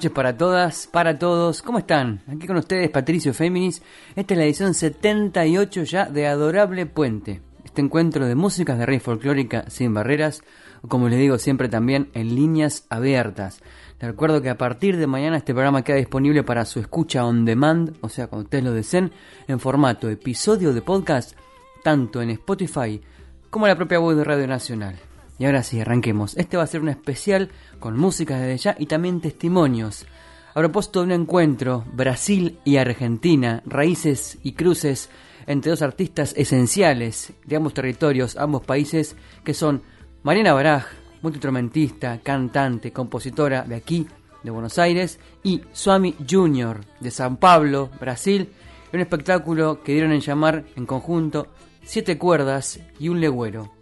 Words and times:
Noches 0.00 0.12
para 0.12 0.34
todas, 0.34 0.86
para 0.86 1.18
todos. 1.18 1.60
¿Cómo 1.60 1.76
están? 1.76 2.22
Aquí 2.26 2.46
con 2.46 2.56
ustedes 2.56 2.88
Patricio 2.88 3.34
Féminis. 3.34 3.82
Esta 4.16 4.32
es 4.32 4.38
la 4.38 4.44
edición 4.44 4.72
78 4.72 5.82
ya 5.82 6.06
de 6.06 6.26
Adorable 6.26 6.86
Puente. 6.86 7.42
Este 7.66 7.82
encuentro 7.82 8.24
de 8.24 8.34
músicas 8.34 8.78
de 8.78 8.86
rey 8.86 8.98
folclórica 8.98 9.68
sin 9.68 9.92
barreras, 9.92 10.40
o 10.80 10.88
como 10.88 11.10
les 11.10 11.18
digo 11.18 11.36
siempre 11.36 11.68
también 11.68 12.08
en 12.14 12.34
líneas 12.34 12.86
abiertas. 12.88 13.60
Les 14.00 14.10
recuerdo 14.10 14.40
que 14.40 14.48
a 14.48 14.56
partir 14.56 14.96
de 14.96 15.06
mañana 15.06 15.36
este 15.36 15.52
programa 15.52 15.84
queda 15.84 15.96
disponible 15.96 16.44
para 16.44 16.64
su 16.64 16.80
escucha 16.80 17.26
on 17.26 17.44
demand, 17.44 17.94
o 18.00 18.08
sea, 18.08 18.28
cuando 18.28 18.44
ustedes 18.44 18.64
lo 18.64 18.72
deseen, 18.72 19.12
en 19.48 19.60
formato 19.60 20.08
episodio 20.08 20.72
de 20.72 20.80
podcast, 20.80 21.36
tanto 21.84 22.22
en 22.22 22.30
Spotify 22.30 23.02
como 23.50 23.66
en 23.66 23.72
la 23.72 23.76
propia 23.76 24.00
web 24.00 24.16
de 24.16 24.24
Radio 24.24 24.46
Nacional. 24.46 25.09
Y 25.40 25.46
ahora 25.46 25.62
sí, 25.62 25.80
arranquemos. 25.80 26.36
Este 26.36 26.58
va 26.58 26.64
a 26.64 26.66
ser 26.66 26.82
un 26.82 26.90
especial 26.90 27.48
con 27.78 27.96
música 27.96 28.38
desde 28.38 28.58
ya 28.58 28.76
y 28.78 28.84
también 28.84 29.22
testimonios. 29.22 30.04
A 30.50 30.60
propósito 30.60 31.00
de 31.00 31.06
un 31.06 31.22
encuentro, 31.22 31.82
Brasil 31.94 32.58
y 32.62 32.76
Argentina, 32.76 33.62
raíces 33.64 34.36
y 34.42 34.52
cruces 34.52 35.08
entre 35.46 35.70
dos 35.70 35.80
artistas 35.80 36.34
esenciales 36.36 37.32
de 37.46 37.56
ambos 37.56 37.72
territorios, 37.72 38.36
ambos 38.36 38.66
países, 38.66 39.16
que 39.42 39.54
son 39.54 39.82
Mariana 40.24 40.52
Baraj, 40.52 40.84
multiinstrumentista, 41.22 42.20
cantante, 42.22 42.92
compositora 42.92 43.62
de 43.62 43.76
aquí, 43.76 44.06
de 44.42 44.50
Buenos 44.50 44.78
Aires, 44.78 45.18
y 45.42 45.62
Swami 45.72 46.16
Junior, 46.28 46.80
de 47.00 47.10
San 47.10 47.38
Pablo, 47.38 47.88
Brasil, 47.98 48.50
en 48.92 48.96
un 48.96 49.00
espectáculo 49.00 49.82
que 49.82 49.92
dieron 49.92 50.12
en 50.12 50.20
llamar 50.20 50.66
en 50.76 50.84
conjunto 50.84 51.46
Siete 51.82 52.18
Cuerdas 52.18 52.78
y 52.98 53.08
un 53.08 53.22
Legüero. 53.22 53.79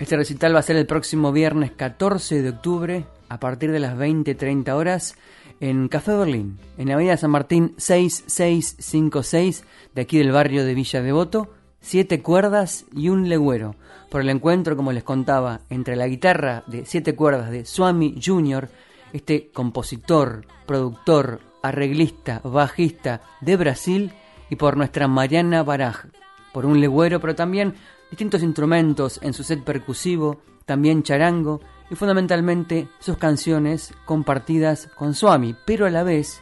Este 0.00 0.16
recital 0.16 0.54
va 0.54 0.60
a 0.60 0.62
ser 0.62 0.76
el 0.76 0.86
próximo 0.86 1.30
viernes 1.30 1.72
14 1.72 2.40
de 2.40 2.48
octubre 2.48 3.04
a 3.28 3.38
partir 3.38 3.70
de 3.70 3.80
las 3.80 3.98
20-30 3.98 4.72
horas 4.72 5.14
en 5.60 5.88
Café 5.88 6.16
Berlín, 6.16 6.58
en 6.78 6.88
la 6.88 6.94
avenida 6.94 7.18
San 7.18 7.30
Martín 7.30 7.74
6656 7.76 9.62
de 9.94 10.00
aquí 10.00 10.16
del 10.16 10.32
barrio 10.32 10.64
de 10.64 10.72
Villa 10.72 11.02
Devoto, 11.02 11.52
siete 11.82 12.22
cuerdas 12.22 12.86
y 12.94 13.10
un 13.10 13.28
legüero. 13.28 13.76
Por 14.08 14.22
el 14.22 14.30
encuentro, 14.30 14.74
como 14.74 14.90
les 14.92 15.04
contaba, 15.04 15.60
entre 15.68 15.96
la 15.96 16.08
guitarra 16.08 16.64
de 16.66 16.86
siete 16.86 17.14
cuerdas 17.14 17.50
de 17.50 17.66
Swami 17.66 18.18
Jr., 18.24 18.70
este 19.12 19.50
compositor, 19.50 20.46
productor, 20.64 21.40
arreglista, 21.62 22.40
bajista 22.42 23.20
de 23.42 23.56
Brasil, 23.56 24.12
y 24.48 24.56
por 24.56 24.78
nuestra 24.78 25.08
Mariana 25.08 25.62
Baraj, 25.62 26.06
por 26.54 26.64
un 26.64 26.80
legüero, 26.80 27.20
pero 27.20 27.34
también 27.34 27.74
distintos 28.10 28.42
instrumentos 28.42 29.18
en 29.22 29.32
su 29.32 29.42
set 29.42 29.62
percusivo, 29.62 30.40
también 30.66 31.02
charango 31.02 31.60
y 31.90 31.94
fundamentalmente 31.94 32.88
sus 32.98 33.16
canciones 33.16 33.92
compartidas 34.04 34.88
con 34.94 35.14
Swami, 35.14 35.56
pero 35.64 35.86
a 35.86 35.90
la 35.90 36.02
vez, 36.02 36.40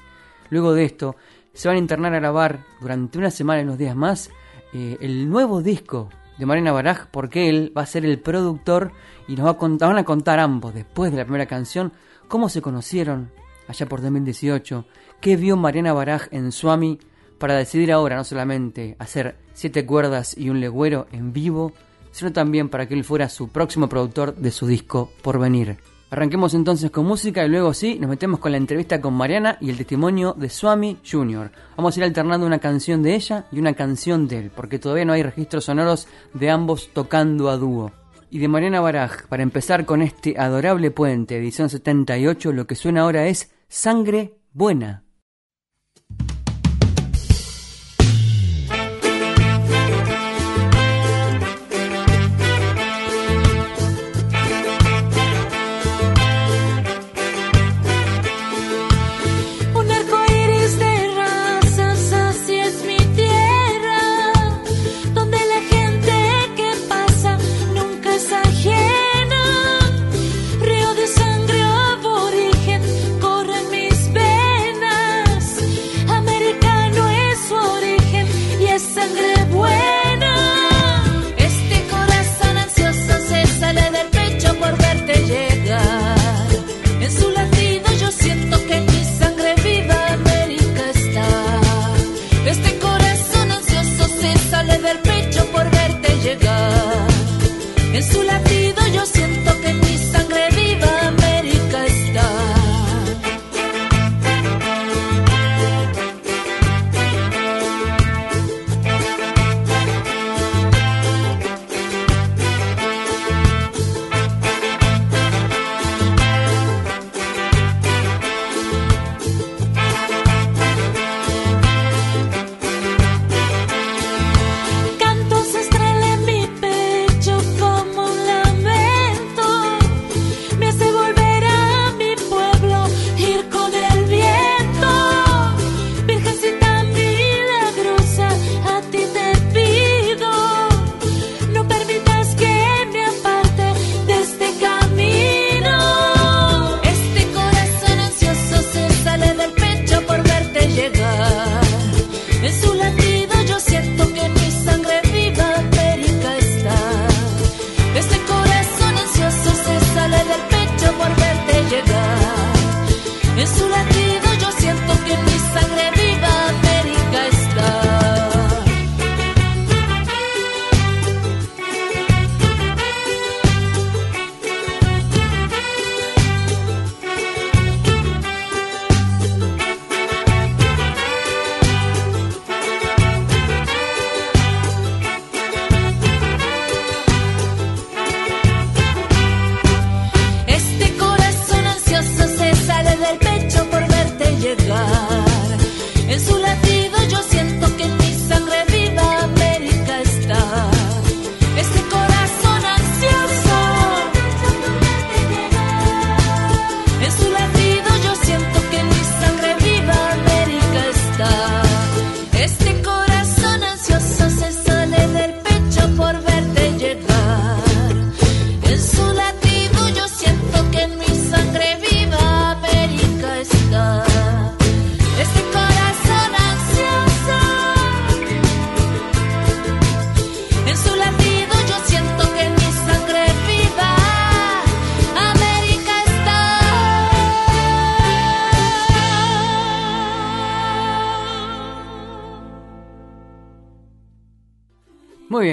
luego 0.50 0.74
de 0.74 0.84
esto, 0.84 1.16
se 1.52 1.69
van 1.69 1.77
a 1.77 1.80
internar 1.80 2.14
a 2.14 2.20
grabar 2.20 2.64
durante 2.80 3.19
una 3.19 3.30
semana 3.30 3.61
y 3.61 3.64
unos 3.64 3.78
días 3.78 3.96
más 3.96 4.30
eh, 4.72 4.98
el 5.00 5.28
nuevo 5.28 5.62
disco 5.62 6.08
de 6.36 6.46
Mariana 6.46 6.73
Baraj, 6.73 7.07
porque 7.11 7.48
él 7.48 7.73
va 7.77 7.83
a 7.83 7.86
ser 7.86 8.05
el 8.05 8.20
productor 8.20 8.92
y 9.27 9.34
nos 9.34 9.46
va 9.46 9.51
a 9.52 9.57
contar, 9.57 9.89
van 9.89 9.98
a 9.98 10.05
contar 10.05 10.39
ambos, 10.39 10.74
después 10.74 11.11
de 11.11 11.18
la 11.18 11.24
primera 11.24 11.46
canción, 11.46 11.92
cómo 12.28 12.48
se 12.48 12.62
conocieron 12.62 13.30
allá 13.67 13.86
por 13.86 14.01
2018, 14.01 14.84
qué 15.20 15.36
vio 15.36 15.57
Mariana 15.57 15.92
Baraj 15.92 16.28
en 16.30 16.52
Swami 16.52 16.98
para 17.39 17.57
decidir 17.57 17.93
ahora 17.93 18.17
no 18.17 18.25
solamente 18.25 18.97
hacer 18.99 19.37
siete 19.55 19.87
cuerdas 19.87 20.37
y 20.37 20.51
un 20.51 20.61
legüero 20.61 21.07
en 21.13 21.33
vivo, 21.33 21.73
sino 22.11 22.33
también 22.33 22.69
para 22.69 22.87
que 22.87 22.95
él 22.95 23.05
fuera 23.05 23.29
su 23.29 23.49
próximo 23.49 23.89
productor 23.89 24.35
de 24.35 24.51
su 24.51 24.67
disco 24.67 25.11
por 25.23 25.39
venir. 25.39 25.79
Arranquemos 26.11 26.55
entonces 26.55 26.91
con 26.91 27.05
música 27.05 27.45
y 27.45 27.51
luego 27.51 27.75
sí, 27.75 27.99
nos 27.99 28.09
metemos 28.09 28.41
con 28.41 28.53
la 28.53 28.59
entrevista 28.59 28.99
con 28.99 29.13
Mariana 29.13 29.59
y 29.61 29.69
el 29.69 29.77
testimonio 29.77 30.35
de 30.39 30.49
Swami 30.49 30.97
Jr. 31.09 31.51
Vamos 31.77 31.95
a 31.95 32.01
ir 32.01 32.05
alternando 32.05 32.47
una 32.47 32.61
canción 32.61 33.03
de 33.03 33.15
ella 33.15 33.45
y 33.53 33.59
una 33.59 33.75
canción 33.75 34.27
de 34.27 34.39
él, 34.39 34.51
porque 34.55 34.79
todavía 34.79 35.05
no 35.05 35.13
hay 35.13 35.23
registros 35.23 35.67
sonoros 35.67 36.09
de 36.33 36.49
ambos 36.49 36.89
tocando 36.95 37.51
a 37.51 37.59
dúo. 37.59 37.93
Y 38.31 38.39
de 38.39 38.49
Mariana 38.49 38.81
Baraj, 38.81 39.27
para 39.29 39.43
empezar 39.43 39.85
con 39.85 40.01
este 40.01 40.39
adorable 40.39 40.91
puente, 40.91 41.37
edición 41.37 41.69
78, 41.69 42.53
lo 42.53 42.67
que 42.67 42.75
suena 42.75 43.03
ahora 43.03 43.27
es 43.27 43.51
Sangre 43.69 44.35
Buena. 44.53 45.08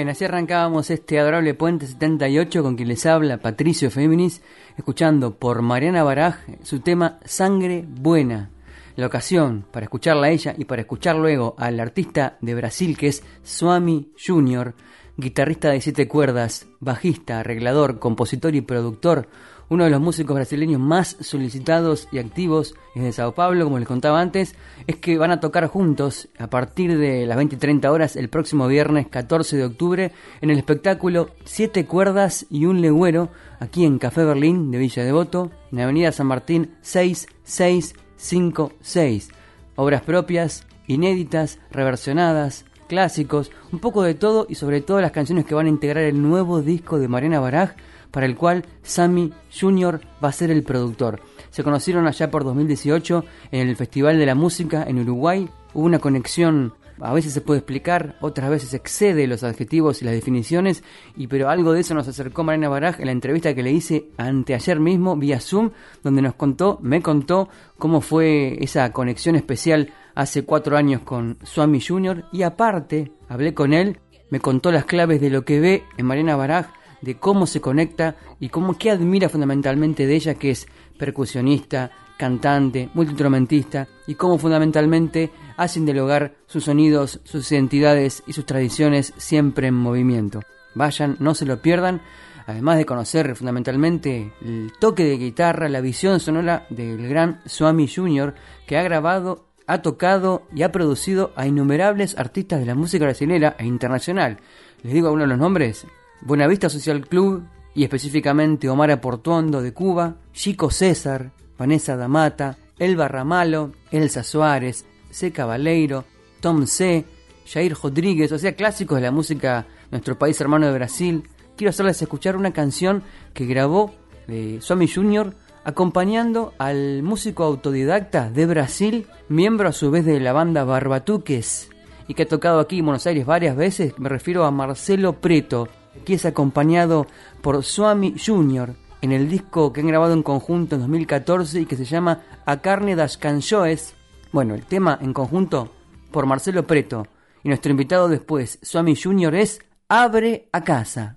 Así 0.08 0.24
arrancábamos 0.24 0.90
este 0.90 1.18
adorable 1.18 1.54
Puente 1.54 1.86
78 1.86 2.62
con 2.62 2.76
quien 2.76 2.88
les 2.88 3.06
habla 3.06 3.38
Patricio 3.38 3.90
Féminis, 3.90 4.42
escuchando 4.76 5.36
por 5.36 5.62
Mariana 5.62 6.02
Baraj 6.02 6.36
su 6.62 6.80
tema 6.80 7.18
Sangre 7.24 7.84
Buena. 7.88 8.50
La 8.94 9.06
ocasión 9.06 9.64
para 9.70 9.84
escucharla 9.84 10.28
a 10.28 10.30
ella 10.30 10.54
y 10.56 10.64
para 10.64 10.82
escuchar 10.82 11.16
luego 11.16 11.54
al 11.58 11.80
artista 11.80 12.36
de 12.40 12.54
Brasil 12.54 12.96
que 12.96 13.08
es 13.08 13.22
Swami 13.42 14.12
Junior, 14.24 14.74
guitarrista 15.16 15.70
de 15.70 15.80
siete 15.80 16.06
cuerdas, 16.08 16.66
bajista, 16.78 17.40
arreglador, 17.40 17.98
compositor 17.98 18.54
y 18.54 18.60
productor, 18.60 19.28
uno 19.68 19.84
de 19.84 19.90
los 19.90 20.00
músicos 20.00 20.34
brasileños 20.34 20.80
más 20.80 21.16
solicitados 21.20 22.08
y 22.12 22.18
activos 22.18 22.74
desde 22.94 23.12
Sao 23.12 23.34
Paulo, 23.34 23.64
como 23.64 23.78
les 23.78 23.88
contaba 23.88 24.20
antes, 24.20 24.54
es 24.86 24.96
que 24.96 25.16
van 25.18 25.30
a 25.30 25.40
tocar 25.40 25.66
juntos 25.66 26.28
a 26.38 26.48
partir 26.48 26.96
de 26.98 27.26
las 27.26 27.36
20 27.36 27.56
y 27.56 27.58
30 27.58 27.90
horas 27.90 28.16
el 28.16 28.28
próximo 28.28 28.68
viernes 28.68 29.08
14 29.08 29.56
de 29.56 29.64
octubre 29.64 30.12
en 30.40 30.50
el 30.50 30.58
espectáculo 30.58 31.30
Siete 31.44 31.86
Cuerdas 31.86 32.46
y 32.50 32.66
un 32.66 32.80
Legüero, 32.80 33.30
aquí 33.58 33.84
en 33.84 33.98
Café 33.98 34.24
Berlín 34.24 34.70
de 34.70 34.78
Villa 34.78 35.02
Devoto, 35.04 35.50
en 35.72 35.80
Avenida 35.80 36.12
San 36.12 36.28
Martín 36.28 36.76
6656. 36.82 39.30
Obras 39.74 40.02
propias, 40.02 40.64
inéditas, 40.86 41.58
reversionadas, 41.70 42.64
clásicos, 42.86 43.50
un 43.72 43.80
poco 43.80 44.02
de 44.02 44.14
todo 44.14 44.46
y 44.48 44.54
sobre 44.54 44.80
todo 44.80 45.00
las 45.00 45.10
canciones 45.10 45.44
que 45.44 45.54
van 45.54 45.66
a 45.66 45.70
integrar 45.70 46.04
el 46.04 46.22
nuevo 46.22 46.62
disco 46.62 46.98
de 46.98 47.08
Mariana 47.08 47.40
Baraj 47.40 47.74
para 48.10 48.26
el 48.26 48.36
cual 48.36 48.64
Sammy 48.82 49.32
Jr. 49.58 50.00
va 50.22 50.28
a 50.28 50.32
ser 50.32 50.50
el 50.50 50.62
productor. 50.62 51.20
Se 51.50 51.64
conocieron 51.64 52.06
allá 52.06 52.30
por 52.30 52.44
2018 52.44 53.24
en 53.50 53.68
el 53.68 53.76
Festival 53.76 54.18
de 54.18 54.26
la 54.26 54.34
Música 54.34 54.84
en 54.86 54.98
Uruguay. 54.98 55.48
Hubo 55.74 55.84
una 55.84 55.98
conexión, 55.98 56.74
a 57.00 57.12
veces 57.12 57.32
se 57.32 57.40
puede 57.40 57.60
explicar, 57.60 58.16
otras 58.20 58.50
veces 58.50 58.74
excede 58.74 59.26
los 59.26 59.42
adjetivos 59.42 60.00
y 60.00 60.04
las 60.04 60.14
definiciones, 60.14 60.82
y 61.16 61.26
pero 61.26 61.48
algo 61.48 61.72
de 61.72 61.80
eso 61.80 61.94
nos 61.94 62.08
acercó 62.08 62.44
Mariana 62.44 62.68
Baraj 62.68 63.00
en 63.00 63.06
la 63.06 63.12
entrevista 63.12 63.54
que 63.54 63.62
le 63.62 63.72
hice 63.72 64.08
anteayer 64.16 64.80
mismo 64.80 65.16
vía 65.16 65.40
Zoom, 65.40 65.70
donde 66.02 66.22
nos 66.22 66.34
contó, 66.34 66.78
me 66.82 67.02
contó 67.02 67.48
cómo 67.78 68.00
fue 68.00 68.56
esa 68.62 68.92
conexión 68.92 69.36
especial 69.36 69.92
hace 70.14 70.44
cuatro 70.44 70.76
años 70.76 71.02
con 71.02 71.38
Swami 71.42 71.80
Jr. 71.80 72.24
y 72.32 72.42
aparte 72.42 73.12
hablé 73.28 73.52
con 73.54 73.74
él, 73.74 73.98
me 74.30 74.40
contó 74.40 74.72
las 74.72 74.84
claves 74.84 75.20
de 75.20 75.30
lo 75.30 75.44
que 75.44 75.60
ve 75.60 75.84
en 75.96 76.06
Mariana 76.06 76.36
Baraj 76.36 76.66
de 77.00 77.16
cómo 77.16 77.46
se 77.46 77.60
conecta 77.60 78.16
y 78.40 78.48
cómo 78.48 78.78
qué 78.78 78.90
admira 78.90 79.28
fundamentalmente 79.28 80.06
de 80.06 80.14
ella, 80.14 80.34
que 80.34 80.50
es 80.50 80.66
percusionista, 80.98 81.90
cantante, 82.16 82.88
multiinstrumentista, 82.94 83.88
y 84.06 84.14
cómo 84.14 84.38
fundamentalmente 84.38 85.30
hacen 85.56 85.86
del 85.86 85.98
hogar 85.98 86.34
sus 86.46 86.64
sonidos, 86.64 87.20
sus 87.24 87.50
identidades 87.52 88.22
y 88.26 88.32
sus 88.32 88.46
tradiciones 88.46 89.12
siempre 89.16 89.68
en 89.68 89.74
movimiento. 89.74 90.40
Vayan, 90.74 91.16
no 91.20 91.34
se 91.34 91.46
lo 91.46 91.60
pierdan, 91.60 92.02
además 92.46 92.78
de 92.78 92.86
conocer 92.86 93.34
fundamentalmente 93.34 94.32
el 94.42 94.72
toque 94.78 95.04
de 95.04 95.18
guitarra, 95.18 95.68
la 95.68 95.80
visión 95.80 96.20
sonora 96.20 96.66
del 96.70 97.08
gran 97.08 97.40
Swami 97.46 97.88
Jr., 97.88 98.34
que 98.66 98.76
ha 98.76 98.82
grabado, 98.82 99.46
ha 99.66 99.82
tocado 99.82 100.46
y 100.54 100.62
ha 100.62 100.72
producido 100.72 101.32
a 101.34 101.46
innumerables 101.46 102.16
artistas 102.18 102.60
de 102.60 102.66
la 102.66 102.74
música 102.74 103.04
brasileña 103.04 103.56
e 103.58 103.66
internacional. 103.66 104.38
Les 104.82 104.92
digo 104.92 105.08
algunos 105.08 105.24
de 105.24 105.30
los 105.30 105.38
nombres, 105.38 105.86
Buenavista 106.22 106.68
Social 106.68 107.06
Club 107.06 107.44
y 107.74 107.84
específicamente 107.84 108.68
Omar 108.68 108.90
Aportuondo 108.90 109.62
de 109.62 109.72
Cuba, 109.72 110.16
Chico 110.32 110.70
César, 110.70 111.30
Vanessa 111.58 111.96
Damata, 111.96 112.56
Elba 112.78 113.08
Ramalo, 113.08 113.72
Elsa 113.90 114.22
Suárez, 114.22 114.86
C. 115.10 115.32
Cabaleiro, 115.32 116.04
Tom 116.40 116.66
C., 116.66 117.04
Jair 117.46 117.74
Rodríguez, 117.80 118.32
o 118.32 118.38
sea, 118.38 118.54
clásicos 118.54 118.96
de 118.96 119.02
la 119.02 119.12
música 119.12 119.66
nuestro 119.90 120.18
país 120.18 120.40
hermano 120.40 120.66
de 120.66 120.72
Brasil. 120.72 121.28
Quiero 121.56 121.70
hacerles 121.70 122.02
escuchar 122.02 122.36
una 122.36 122.52
canción 122.52 123.02
que 123.32 123.46
grabó 123.46 123.94
de 124.26 124.60
Swami 124.60 124.88
Jr. 124.88 125.34
acompañando 125.64 126.54
al 126.58 127.02
músico 127.02 127.44
autodidacta 127.44 128.30
de 128.30 128.46
Brasil, 128.46 129.06
miembro 129.28 129.68
a 129.68 129.72
su 129.72 129.90
vez 129.90 130.04
de 130.04 130.20
la 130.20 130.32
banda 130.32 130.64
Barbatuques, 130.64 131.70
y 132.08 132.14
que 132.14 132.24
ha 132.24 132.28
tocado 132.28 132.60
aquí 132.60 132.80
en 132.80 132.86
Buenos 132.86 133.06
Aires 133.06 133.26
varias 133.26 133.56
veces. 133.56 133.98
Me 133.98 134.08
refiero 134.08 134.44
a 134.44 134.50
Marcelo 134.50 135.14
Preto, 135.14 135.68
que 136.04 136.14
es 136.14 136.24
acompañado 136.24 137.06
por 137.40 137.62
Swami 137.64 138.14
Jr. 138.18 138.74
en 139.00 139.12
el 139.12 139.28
disco 139.28 139.72
que 139.72 139.80
han 139.80 139.88
grabado 139.88 140.12
en 140.12 140.22
conjunto 140.22 140.74
en 140.74 140.82
2014 140.82 141.60
y 141.60 141.66
que 141.66 141.76
se 141.76 141.84
llama 141.84 142.22
A 142.44 142.60
Carne 142.60 142.96
das 142.96 143.16
Canjoes. 143.16 143.94
Bueno, 144.32 144.54
el 144.54 144.66
tema 144.66 144.98
en 145.00 145.12
conjunto 145.12 145.72
por 146.10 146.26
Marcelo 146.26 146.66
Preto. 146.66 147.06
Y 147.42 147.48
nuestro 147.48 147.70
invitado 147.70 148.08
después, 148.08 148.58
Swami 148.62 148.96
Jr., 148.96 149.34
es 149.36 149.60
Abre 149.88 150.48
a 150.52 150.64
Casa. 150.64 151.15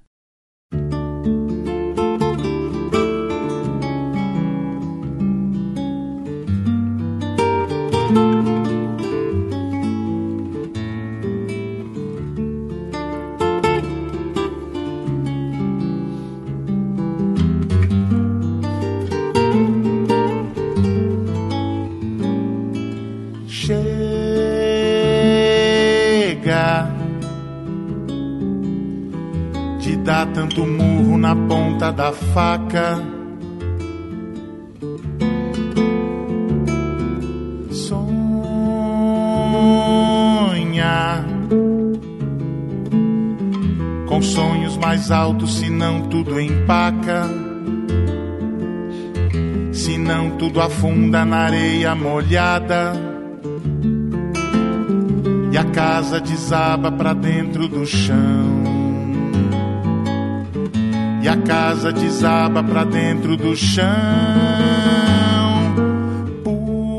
Tanto 30.25 30.65
murro 30.65 31.17
na 31.17 31.35
ponta 31.35 31.91
da 31.91 32.11
faca. 32.11 32.99
Sonha 37.71 38.05
com 44.07 44.21
sonhos 44.21 44.77
mais 44.77 45.11
altos, 45.11 45.57
se 45.57 45.69
não 45.69 46.07
tudo 46.07 46.39
empaca. 46.39 47.27
Se 49.71 49.97
não 49.97 50.31
tudo 50.31 50.61
afunda 50.61 51.23
na 51.25 51.37
areia 51.37 51.95
molhada. 51.95 52.93
E 55.51 55.57
a 55.57 55.63
casa 55.63 56.19
desaba 56.19 56.91
pra 56.91 57.13
dentro 57.13 57.67
do 57.67 57.85
chão 57.85 58.78
e 61.21 61.27
a 61.27 61.35
casa 61.37 61.91
desaba 61.91 62.63
pra 62.63 62.83
dentro 62.83 63.35
do 63.35 63.55
chão. 63.55 63.85
Pula 66.43 66.97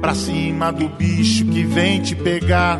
pra 0.00 0.14
cima 0.14 0.70
do 0.72 0.88
bicho 0.88 1.44
que 1.46 1.64
vem 1.64 2.00
te 2.00 2.14
pegar. 2.14 2.78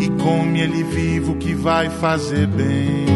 E 0.00 0.08
come 0.22 0.60
ele 0.60 0.84
vivo 0.84 1.36
que 1.36 1.54
vai 1.54 1.90
fazer 1.90 2.46
bem. 2.46 3.06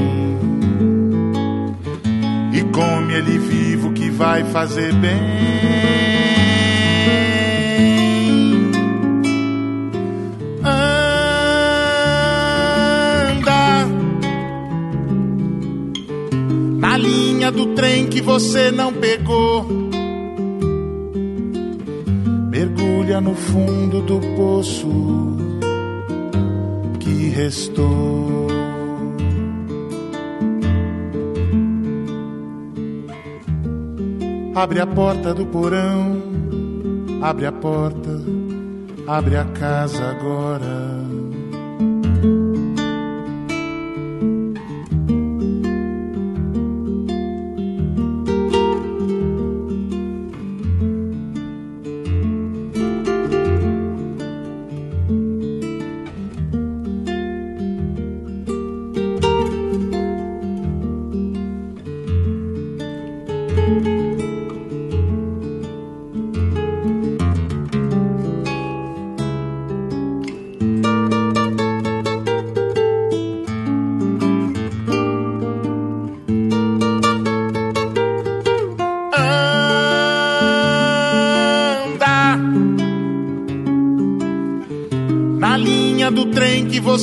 E 2.52 2.62
come 2.72 3.14
ele 3.14 3.38
vivo 3.38 3.92
que 3.92 4.10
vai 4.10 4.44
fazer 4.44 4.92
bem. 4.94 6.11
Você 18.32 18.70
não 18.70 18.90
pegou. 18.94 19.66
Mergulha 22.50 23.20
no 23.20 23.34
fundo 23.34 24.00
do 24.00 24.18
poço 24.34 24.88
que 26.98 27.28
restou. 27.28 28.46
Abre 34.54 34.80
a 34.80 34.86
porta 34.86 35.34
do 35.34 35.44
porão, 35.44 36.22
abre 37.20 37.44
a 37.44 37.52
porta, 37.52 38.18
abre 39.06 39.36
a 39.36 39.44
casa 39.44 40.04
agora. 40.08 41.31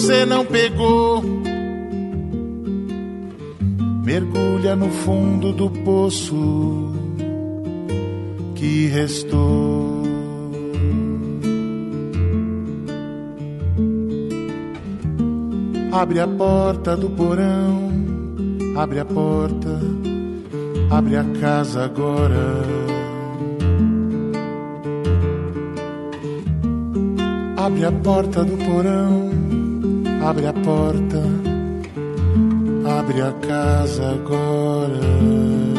Você 0.09 0.25
não 0.25 0.43
pegou. 0.43 1.23
Mergulha 4.03 4.75
no 4.75 4.89
fundo 4.89 5.53
do 5.53 5.69
poço 5.69 6.91
que 8.55 8.87
restou. 8.87 10.01
Abre 15.91 16.19
a 16.21 16.27
porta 16.27 16.97
do 16.97 17.09
porão, 17.11 17.91
abre 18.77 19.01
a 19.01 19.05
porta, 19.05 19.79
abre 20.89 21.17
a 21.17 21.23
casa 21.39 21.85
agora. 21.85 22.63
Abre 27.57 27.85
a 27.85 27.91
porta 27.91 28.43
do 28.43 28.57
porão, 28.57 29.28
abre 30.21 30.47
a 30.47 30.53
porta, 30.53 31.21
abre 32.85 33.21
a 33.21 33.31
casa 33.33 34.11
agora. 34.11 35.78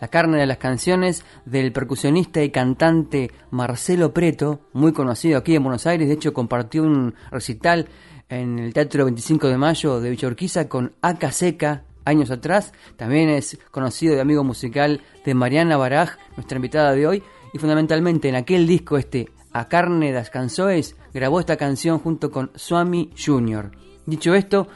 la 0.00 0.08
carne 0.08 0.38
de 0.38 0.46
las 0.46 0.58
canciones 0.58 1.24
del 1.44 1.72
percusionista 1.72 2.42
y 2.42 2.50
cantante 2.50 3.30
Marcelo 3.50 4.12
Preto, 4.12 4.60
muy 4.72 4.92
conocido 4.92 5.38
aquí 5.38 5.54
en 5.54 5.62
Buenos 5.62 5.86
Aires, 5.86 6.08
de 6.08 6.14
hecho 6.14 6.32
compartió 6.32 6.82
un 6.82 7.14
recital 7.30 7.88
en 8.28 8.58
el 8.58 8.72
Teatro 8.72 9.04
25 9.04 9.48
de 9.48 9.56
Mayo 9.56 10.00
de 10.00 10.10
Villa 10.10 10.68
con 10.68 10.92
Aca 11.00 11.30
Seca, 11.30 11.84
años 12.04 12.30
atrás. 12.30 12.72
También 12.96 13.28
es 13.28 13.58
conocido 13.70 14.16
y 14.16 14.18
amigo 14.18 14.44
musical 14.44 15.02
de 15.24 15.34
Mariana 15.34 15.76
Baraj, 15.76 16.16
nuestra 16.36 16.56
invitada 16.56 16.92
de 16.92 17.06
hoy. 17.06 17.22
Y 17.52 17.58
fundamentalmente 17.58 18.28
en 18.28 18.36
aquel 18.36 18.66
disco 18.66 18.96
este, 18.96 19.28
A 19.52 19.68
Carne 19.68 20.12
das 20.12 20.30
Canções, 20.30 20.96
grabó 21.12 21.40
esta 21.40 21.56
canción 21.56 21.98
junto 21.98 22.30
con 22.30 22.50
Swami 22.54 23.10
Jr. 23.16 23.70
Dicho 24.06 24.34
esto, 24.34 24.68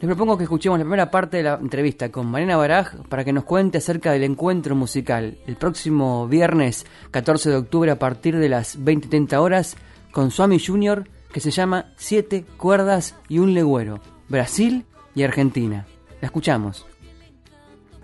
les 0.00 0.06
propongo 0.06 0.38
que 0.38 0.44
escuchemos 0.44 0.78
la 0.78 0.84
primera 0.84 1.10
parte 1.10 1.38
de 1.38 1.42
la 1.42 1.54
entrevista 1.54 2.10
con 2.10 2.26
Mariana 2.26 2.56
Baraj 2.56 2.94
para 3.08 3.24
que 3.24 3.32
nos 3.32 3.42
cuente 3.42 3.78
acerca 3.78 4.12
del 4.12 4.22
encuentro 4.22 4.76
musical 4.76 5.38
el 5.46 5.56
próximo 5.56 6.28
viernes 6.28 6.86
14 7.10 7.50
de 7.50 7.56
octubre 7.56 7.90
a 7.90 7.98
partir 7.98 8.36
de 8.36 8.48
las 8.48 8.78
20.30 8.78 9.36
horas 9.38 9.76
con 10.12 10.30
Swami 10.30 10.60
Jr. 10.60 11.08
que 11.32 11.40
se 11.40 11.50
llama 11.50 11.92
Siete 11.96 12.44
Cuerdas 12.56 13.16
y 13.28 13.40
un 13.40 13.54
Legüero, 13.54 14.00
Brasil 14.28 14.84
y 15.16 15.24
Argentina. 15.24 15.84
La 16.20 16.26
escuchamos. 16.26 16.86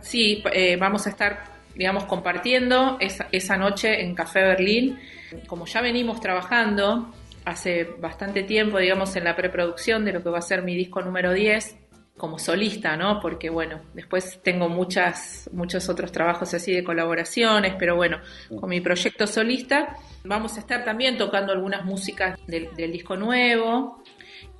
Sí, 0.00 0.42
eh, 0.52 0.76
vamos 0.76 1.06
a 1.06 1.10
estar, 1.10 1.44
digamos, 1.76 2.04
compartiendo 2.06 2.98
esa 3.00 3.56
noche 3.56 4.02
en 4.02 4.16
Café 4.16 4.40
Berlín. 4.40 4.98
Como 5.46 5.64
ya 5.66 5.80
venimos 5.80 6.20
trabajando 6.20 7.12
hace 7.44 7.84
bastante 8.00 8.42
tiempo, 8.42 8.78
digamos, 8.78 9.14
en 9.16 9.24
la 9.24 9.36
preproducción 9.36 10.04
de 10.04 10.12
lo 10.12 10.22
que 10.22 10.30
va 10.30 10.38
a 10.38 10.42
ser 10.42 10.62
mi 10.62 10.74
disco 10.74 11.02
número 11.02 11.32
10, 11.32 11.76
como 12.16 12.38
solista, 12.38 12.96
¿no? 12.96 13.20
Porque 13.20 13.50
bueno, 13.50 13.80
después 13.94 14.40
tengo 14.42 14.68
muchas, 14.68 15.50
muchos 15.52 15.88
otros 15.88 16.12
trabajos 16.12 16.54
así 16.54 16.72
de 16.72 16.84
colaboraciones, 16.84 17.74
pero 17.78 17.96
bueno, 17.96 18.20
con 18.60 18.68
mi 18.70 18.80
proyecto 18.80 19.26
solista 19.26 19.96
vamos 20.24 20.56
a 20.56 20.60
estar 20.60 20.84
también 20.84 21.18
tocando 21.18 21.52
algunas 21.52 21.84
músicas 21.84 22.38
del 22.46 22.92
disco 22.92 23.16
nuevo 23.16 24.02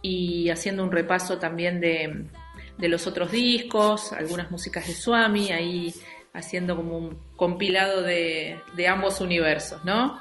y 0.03 0.51
haciendo 0.51 0.83
un 0.83 0.91
repaso 0.91 1.39
también 1.39 1.81
de, 1.81 2.27
de 2.79 2.89
los 2.89 3.07
otros 3.07 3.31
discos, 3.31 4.13
algunas 4.13 4.51
músicas 4.51 4.87
de 4.87 4.95
Swami, 4.95 5.53
ahí 5.53 5.95
haciendo 6.33 6.77
como 6.77 6.99
un 6.99 7.19
compilado 7.37 8.03
de, 8.03 8.59
ambos 8.89 9.21
universos, 9.21 9.85
¿no? 9.85 10.21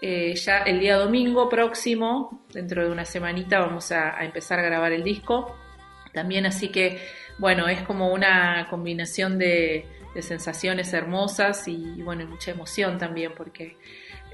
Eh, 0.00 0.34
ya 0.34 0.58
el 0.58 0.80
día 0.80 0.96
domingo 0.96 1.48
próximo, 1.48 2.44
dentro 2.52 2.84
de 2.84 2.90
una 2.90 3.04
semanita, 3.04 3.60
vamos 3.60 3.92
a, 3.92 4.22
empezar 4.24 4.58
a 4.58 4.62
grabar 4.62 4.92
el 4.92 5.04
disco. 5.04 5.56
También 6.12 6.46
así 6.46 6.68
que, 6.68 7.00
bueno, 7.38 7.68
es 7.68 7.82
como 7.82 8.12
una 8.12 8.66
combinación 8.70 9.38
de, 9.38 9.86
sensaciones 10.20 10.92
hermosas 10.92 11.66
y, 11.68 12.02
bueno, 12.02 12.26
mucha 12.26 12.50
emoción 12.50 12.98
también, 12.98 13.32
porque 13.34 13.78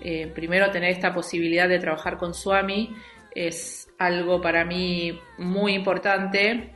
eh, 0.01 0.27
primero 0.35 0.73
tener 0.73 0.91
esta 0.91 1.15
posibilidad 1.15 1.69
de 1.69 1.79
trabajar 1.79 2.19
con 2.19 2.35
Swami 2.35 2.97
es 3.33 3.89
algo 3.97 4.41
para 4.41 4.65
mí 4.65 5.21
muy 5.39 5.75
importante 5.75 6.73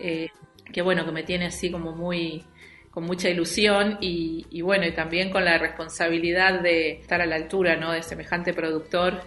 eh, 0.00 0.30
que 0.72 0.82
bueno, 0.82 1.04
que 1.04 1.12
me 1.12 1.22
tiene 1.22 1.46
así 1.46 1.70
como 1.70 1.92
muy 1.92 2.44
con 2.90 3.04
mucha 3.04 3.28
ilusión 3.28 3.98
y, 4.00 4.60
bueno, 4.62 4.84
y 4.84 4.92
también 4.92 5.30
con 5.30 5.44
la 5.44 5.56
responsabilidad 5.56 6.60
de 6.60 6.92
estar 6.92 7.20
a 7.20 7.26
la 7.26 7.36
altura 7.36 7.76
¿no? 7.76 7.92
de 7.92 8.02
semejante 8.02 8.52
productor 8.52 9.20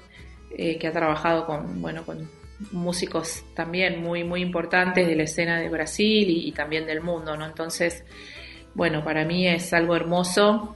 eh, 0.57 0.77
que 0.77 0.87
ha 0.87 0.91
trabajado 0.91 1.45
con, 1.45 1.81
bueno, 1.81 2.03
con 2.03 2.29
músicos 2.71 3.43
también 3.55 4.01
muy, 4.01 4.23
muy 4.23 4.41
importantes 4.41 5.07
de 5.07 5.15
la 5.15 5.23
escena 5.23 5.59
de 5.59 5.69
Brasil 5.69 6.29
y, 6.29 6.51
también 6.51 6.85
del 6.85 7.01
mundo, 7.01 7.35
¿no? 7.35 7.45
Entonces, 7.45 8.03
bueno, 8.73 9.03
para 9.03 9.25
mí 9.25 9.47
es 9.47 9.73
algo 9.73 9.95
hermoso 9.95 10.75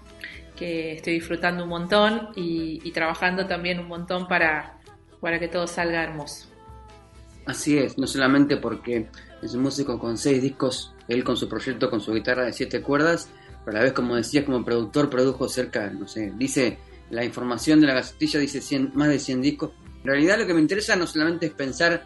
que 0.56 0.94
estoy 0.94 1.14
disfrutando 1.14 1.64
un 1.64 1.70
montón 1.70 2.30
y, 2.36 2.92
trabajando 2.92 3.46
también 3.46 3.80
un 3.80 3.88
montón 3.88 4.28
para, 4.28 4.80
para 5.20 5.40
que 5.40 5.48
todo 5.48 5.68
salga 5.68 6.04
hermoso. 6.04 6.48
Así 7.46 7.78
es, 7.78 7.98
no 7.98 8.08
solamente 8.08 8.58
porque 8.58 9.08
es 9.42 9.54
un 9.54 9.62
músico 9.62 10.00
con 10.00 10.18
seis 10.18 10.42
discos, 10.42 10.94
él 11.08 11.24
con 11.24 11.38
su 11.38 11.48
proyecto, 11.48 11.90
con 11.90 12.02
su 12.02 12.14
guitarra 12.14 12.46
de 12.46 12.54
siete 12.54 12.82
cuerdas, 12.82 13.30
pero 13.64 13.78
a 13.78 13.80
la 13.80 13.84
vez, 13.84 13.94
como 13.94 14.16
decías, 14.16 14.46
como 14.46 14.64
productor 14.66 15.10
produjo 15.10 15.48
cerca, 15.48 15.90
no 15.90 16.08
sé, 16.08 16.32
dice, 16.36 16.80
la 17.10 17.24
información 17.24 17.82
de 17.82 17.88
la 17.88 17.94
gacetilla 17.94 18.40
dice 18.40 18.62
100, 18.62 18.92
más 18.96 19.10
de 19.10 19.20
100 19.20 19.42
discos. 19.42 19.72
En 20.06 20.12
realidad 20.12 20.38
lo 20.38 20.46
que 20.46 20.54
me 20.54 20.62
interesa 20.62 20.96
no 20.96 21.08
solamente 21.08 21.48
es 21.48 21.52
pensar 21.52 22.04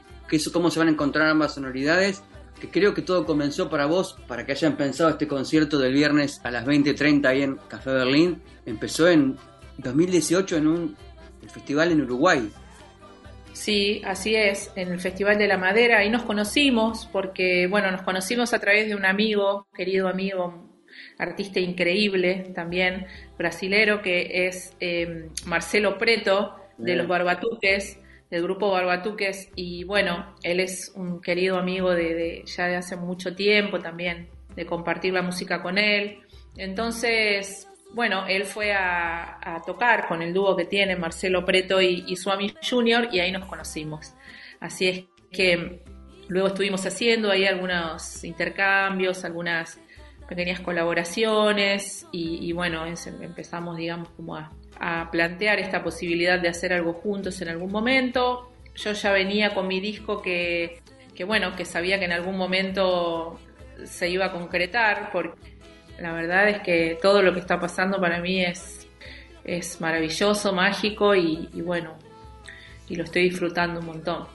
cómo 0.54 0.72
se 0.72 0.80
van 0.80 0.88
a 0.88 0.92
encontrar 0.92 1.28
ambas 1.28 1.56
sonoridades, 1.56 2.24
que 2.62 2.70
creo 2.70 2.94
que 2.94 3.02
todo 3.02 3.26
comenzó 3.26 3.70
para 3.70 3.88
vos, 3.88 4.16
para 4.26 4.46
que 4.46 4.54
hayan 4.54 4.78
pensado 4.78 5.10
este 5.10 5.28
concierto 5.28 5.78
del 5.78 5.94
viernes 5.94 6.40
a 6.46 6.50
las 6.50 6.66
20.30 6.66 7.26
ahí 7.28 7.42
en 7.42 7.58
Café 7.68 7.92
Berlín, 7.92 8.42
empezó 8.66 9.10
en 9.10 9.36
2018 9.80 10.56
en 10.56 10.68
un 10.68 10.96
festival 11.52 11.92
en 11.92 12.04
Uruguay. 12.04 12.50
Sí, 13.52 14.02
así 14.06 14.34
es, 14.34 14.72
en 14.78 14.94
el 14.94 15.02
Festival 15.02 15.38
de 15.38 15.48
la 15.48 15.58
Madera. 15.58 15.98
Ahí 15.98 16.10
nos 16.10 16.24
conocimos 16.24 17.06
porque, 17.12 17.68
bueno, 17.68 17.92
nos 17.92 18.04
conocimos 18.04 18.54
a 18.54 18.60
través 18.60 18.88
de 18.88 18.96
un 18.96 19.04
amigo, 19.04 19.68
querido 19.76 20.08
amigo, 20.08 20.70
artista 21.18 21.60
increíble 21.60 22.54
también, 22.56 23.08
brasilero, 23.38 24.02
que 24.02 24.48
es 24.48 24.74
em, 24.80 25.28
Marcelo 25.46 25.98
Preto, 25.98 26.56
de 26.80 26.96
los 26.96 27.08
Barbatuques, 27.08 28.00
del 28.30 28.44
grupo 28.44 28.72
Barbatuques. 28.72 29.50
Y 29.56 29.84
bueno, 29.84 30.36
él 30.44 30.60
es 30.60 30.92
un 30.96 31.22
querido 31.22 31.58
amigo 31.58 31.92
de, 31.94 32.44
ya 32.46 32.68
de 32.68 32.78
hace 32.78 32.96
mucho 32.96 33.36
tiempo 33.36 33.80
también, 33.80 34.30
de 34.56 34.66
compartir 34.66 35.14
la 35.14 35.22
música 35.22 35.62
con 35.62 35.78
él. 35.78 36.20
Entonces, 36.58 37.68
bueno, 37.94 38.26
él 38.28 38.46
fue 38.46 38.74
a, 38.74 39.62
tocar 39.66 40.08
con 40.08 40.22
el 40.22 40.34
dúo 40.34 40.56
que 40.56 40.66
tiene 40.66 40.96
Marcelo 40.96 41.46
Preto 41.46 41.82
y, 41.82 42.06
y 42.08 42.16
Suami 42.16 42.54
Junior 42.68 43.10
y 43.12 43.20
ahí 43.20 43.32
nos 43.32 43.46
conocimos. 43.46 44.14
Así 44.60 44.88
es 44.88 45.04
que 45.32 45.82
luego 46.28 46.48
estuvimos 46.48 46.86
haciendo 46.86 47.30
ahí 47.32 47.46
algunos 47.46 48.24
intercambios, 48.24 49.26
algunas 49.26 49.80
pequeñas 50.30 50.60
colaboraciones 50.60 52.06
y, 52.12 52.54
bueno, 52.54 52.86
empezamos, 52.86 53.78
digamos, 53.78 54.10
como 54.10 54.36
a, 54.36 54.52
plantear 55.12 55.60
esta 55.60 55.84
posibilidad 55.84 56.40
de 56.40 56.48
hacer 56.50 56.74
algo 56.74 56.94
juntos 56.94 57.42
en 57.42 57.50
algún 57.50 57.72
momento. 57.72 58.52
Yo 58.76 58.94
ya 58.94 59.12
venía 59.12 59.54
con 59.54 59.68
mi 59.68 59.80
disco 59.80 60.22
que, 60.22 60.82
que 61.14 61.24
bueno, 61.24 61.56
que 61.56 61.66
sabía 61.66 62.00
que 62.00 62.06
en 62.06 62.14
algún 62.14 62.38
momento 62.38 63.40
se 63.84 64.10
iba 64.10 64.26
a 64.26 64.32
concretar, 64.32 65.10
porque 65.12 65.58
la 66.00 66.14
verdad 66.14 66.50
es 66.50 66.60
que 66.62 66.98
todo 67.02 67.22
lo 67.22 67.34
que 67.34 67.40
está 67.40 67.60
pasando 67.60 68.00
para 68.00 68.22
mí 68.22 68.44
es, 68.44 68.88
es 69.44 69.82
maravilloso, 69.82 70.54
mágico 70.54 71.14
y, 71.16 71.50
y 71.54 71.62
bueno, 71.62 71.96
y 72.88 72.96
lo 72.96 73.04
estoy 73.04 73.24
disfrutando 73.24 73.82
un 73.82 73.88
montón. 73.88 74.28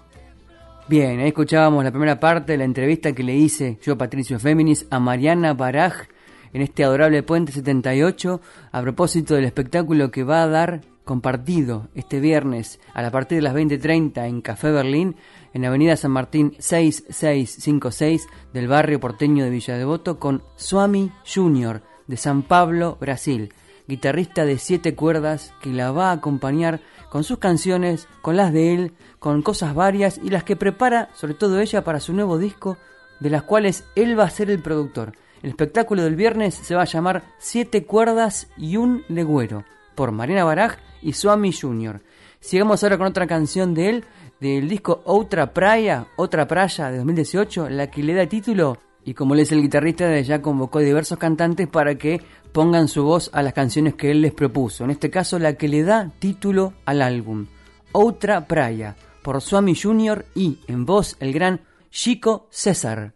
Bien, 0.87 1.21
ahí 1.21 1.29
escuchábamos 1.29 1.83
la 1.83 1.91
primera 1.91 2.21
parte 2.21 2.53
de 2.53 2.59
la 2.59 2.65
entrevista 2.65 3.15
que 3.15 3.23
le 3.23 3.35
hice 3.35 3.79
yo, 3.83 3.97
Patricio 3.97 4.39
Féminis, 4.39 4.87
a 4.91 5.01
Mariana 5.01 5.55
Baraj 5.55 6.09
en 6.55 6.63
este 6.63 6.85
adorable 6.85 7.23
Puente 7.23 7.53
78 7.53 8.41
a 8.73 8.81
propósito 8.81 9.35
del 9.35 9.45
espectáculo 9.45 10.11
que 10.11 10.25
va 10.25 10.43
a 10.43 10.49
dar 10.49 10.81
compartido 11.05 11.89
este 11.95 12.21
viernes 12.21 12.81
a 12.95 13.03
la 13.03 13.11
partir 13.11 13.37
de 13.37 13.43
las 13.43 13.55
20.30 13.55 14.27
en 14.27 14.41
Café 14.41 14.71
Berlín, 14.71 15.17
en 15.53 15.65
Avenida 15.67 15.97
San 15.97 16.13
Martín 16.13 16.55
6656 16.59 18.27
del 18.55 18.69
barrio 18.69 19.01
porteño 19.01 19.45
de 19.45 19.51
Villa 19.51 19.77
Devoto 19.77 20.19
con 20.19 20.43
Suami 20.57 21.11
Junior 21.27 21.83
de 22.07 22.17
San 22.17 22.43
Pablo, 22.43 22.97
Brasil, 23.01 23.53
guitarrista 23.89 24.45
de 24.47 24.59
siete 24.59 24.95
cuerdas 24.95 25.53
que 25.61 25.71
la 25.71 25.93
va 25.93 26.11
a 26.11 26.15
acompañar 26.15 26.81
con 27.11 27.25
sus 27.25 27.39
canciones, 27.39 28.09
con 28.23 28.37
las 28.37 28.53
de 28.53 28.75
él, 28.75 28.93
con 29.19 29.43
cosas 29.43 29.75
varias 29.75 30.19
y 30.23 30.31
las 30.31 30.45
que 30.45 30.57
prepara, 30.57 31.11
sobre 31.15 31.35
todo 31.35 31.61
ella, 31.61 31.85
para 31.85 32.01
su 32.01 32.13
nuevo 32.13 32.39
disco, 32.39 32.79
de 33.21 33.31
las 33.31 33.43
cuales 33.43 33.85
él 33.95 34.19
va 34.19 34.25
a 34.25 34.31
ser 34.31 34.51
el 34.51 34.63
productor. 34.63 35.13
El 35.45 35.51
espectáculo 35.51 36.03
del 36.03 36.17
viernes 36.17 36.55
se 36.55 36.75
va 36.75 36.81
a 36.81 36.87
llamar 36.87 37.23
Siete 37.37 37.85
cuerdas 37.85 38.49
y 38.57 38.79
un 38.79 39.05
legüero, 39.11 39.67
por 39.95 40.11
Marina 40.11 40.43
Baraj 40.43 40.79
y 41.03 41.13
Suami 41.13 41.53
Jr. 41.53 42.01
Sigamos 42.41 42.83
ahora 42.83 42.97
con 42.97 43.09
otra 43.09 43.27
canción 43.27 43.75
de 43.75 43.91
él, 43.91 44.05
del 44.41 44.67
disco 44.71 45.03
Otra 45.05 45.53
Praia, 45.53 46.07
Otra 46.17 46.49
Praia 46.49 46.91
de 46.91 46.97
2018, 46.97 47.69
la 47.69 47.91
que 47.91 48.03
le 48.03 48.15
da 48.15 48.27
título, 48.27 48.79
y 49.05 49.13
como 49.13 49.35
él 49.35 49.41
es 49.41 49.53
el 49.53 49.61
guitarrista, 49.61 50.19
ya 50.21 50.41
convocó 50.41 50.79
a 50.79 50.83
diversos 50.83 51.19
cantantes 51.19 51.69
para 51.69 51.97
que 51.97 52.23
pongan 52.53 52.89
su 52.89 53.05
voz 53.05 53.29
a 53.35 53.43
las 53.43 53.53
canciones 53.53 53.97
que 53.97 54.13
él 54.13 54.23
les 54.23 54.33
propuso, 54.33 54.85
en 54.85 54.93
este 54.93 55.11
caso 55.11 55.39
la 55.39 55.59
que 55.59 55.69
le 55.69 55.83
da 55.83 56.11
título 56.21 56.73
al 56.87 57.03
álbum, 57.03 57.49
Otra 57.93 58.47
Praia 58.47 58.97
por 59.23 59.43
Swami 59.43 59.75
Jr. 59.75 60.25
y 60.35 60.61
en 60.69 60.87
voz 60.87 61.19
el 61.21 61.35
gran 61.35 61.61
Chico 61.91 62.47
César. 62.49 63.13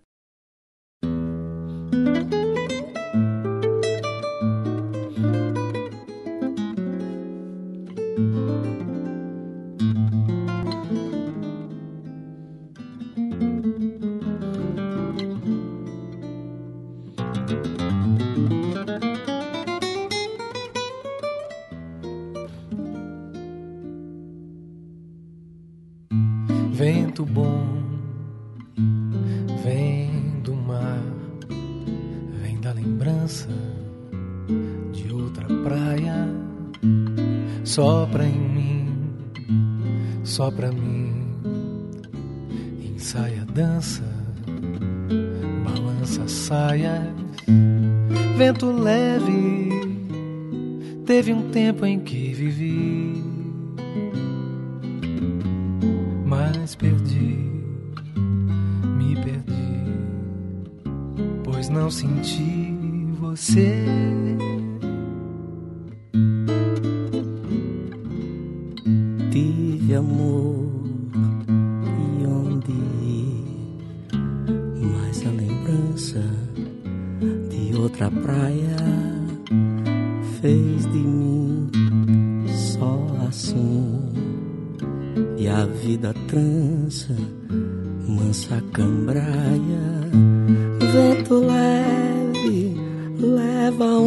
Tempo 51.59 51.85
em 51.85 51.99
que 51.99 52.28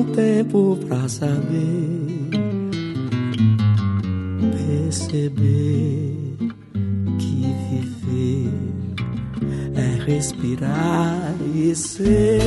um 0.01 0.05
tempo 0.13 0.77
pra 0.87 1.07
saber, 1.07 2.29
perceber 4.57 6.37
que 7.19 7.45
viver 7.69 8.51
é 9.75 10.03
respirar 10.03 11.35
e 11.53 11.75
ser. 11.75 12.39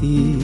Por 0.00 0.37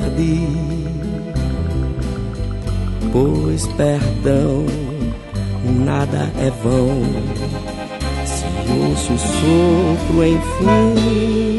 perdi. 0.00 0.48
pois 3.12 3.66
perdão 3.68 4.66
nada 5.84 6.30
é 6.38 6.50
vão. 6.62 7.02
Se 8.24 8.44
ouço 8.72 9.12
o 9.12 9.18
sopro, 9.18 10.24
enfim. 10.24 11.50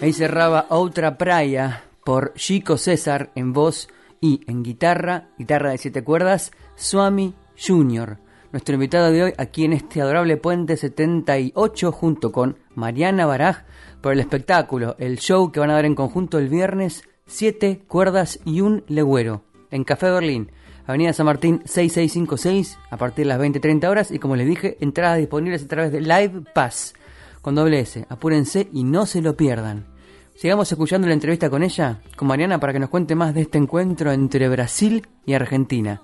Ahí 0.00 0.12
cerraba 0.12 0.64
Otra 0.70 1.10
Praia 1.10 1.87
por 2.08 2.32
Chico 2.32 2.78
César 2.78 3.32
en 3.34 3.52
voz 3.52 3.86
y 4.18 4.40
en 4.46 4.62
guitarra, 4.62 5.28
guitarra 5.36 5.72
de 5.72 5.76
siete 5.76 6.02
cuerdas, 6.02 6.52
Swami 6.74 7.34
Junior. 7.54 8.16
Nuestro 8.50 8.76
invitado 8.76 9.10
de 9.12 9.24
hoy 9.24 9.32
aquí 9.36 9.66
en 9.66 9.74
este 9.74 10.00
adorable 10.00 10.38
puente 10.38 10.78
78 10.78 11.92
junto 11.92 12.32
con 12.32 12.56
Mariana 12.74 13.26
Baraj 13.26 13.66
por 14.00 14.14
el 14.14 14.20
espectáculo, 14.20 14.96
el 14.98 15.18
show 15.18 15.52
que 15.52 15.60
van 15.60 15.68
a 15.68 15.74
dar 15.74 15.84
en 15.84 15.94
conjunto 15.94 16.38
el 16.38 16.48
viernes, 16.48 17.02
siete 17.26 17.84
cuerdas 17.86 18.40
y 18.46 18.62
un 18.62 18.84
legüero, 18.88 19.42
en 19.70 19.84
Café 19.84 20.10
Berlín, 20.10 20.50
Avenida 20.86 21.12
San 21.12 21.26
Martín 21.26 21.60
6656, 21.66 22.78
a 22.88 22.96
partir 22.96 23.26
de 23.26 23.34
las 23.34 23.38
20.30 23.38 23.86
horas 23.86 24.10
y 24.12 24.18
como 24.18 24.34
les 24.34 24.46
dije, 24.46 24.78
entradas 24.80 25.18
disponibles 25.18 25.62
a 25.62 25.68
través 25.68 25.92
de 25.92 26.00
Live 26.00 26.44
Pass, 26.54 26.94
con 27.42 27.54
doble 27.54 27.80
S, 27.80 28.06
apúrense 28.08 28.66
y 28.72 28.84
no 28.84 29.04
se 29.04 29.20
lo 29.20 29.36
pierdan. 29.36 29.97
Sigamos 30.38 30.70
escuchando 30.70 31.08
la 31.08 31.14
entrevista 31.14 31.50
con 31.50 31.64
ella, 31.64 32.00
con 32.14 32.28
Mariana, 32.28 32.60
para 32.60 32.72
que 32.72 32.78
nos 32.78 32.90
cuente 32.90 33.16
más 33.16 33.34
de 33.34 33.40
este 33.40 33.58
encuentro 33.58 34.12
entre 34.12 34.48
Brasil 34.48 35.04
y 35.26 35.34
Argentina. 35.34 36.00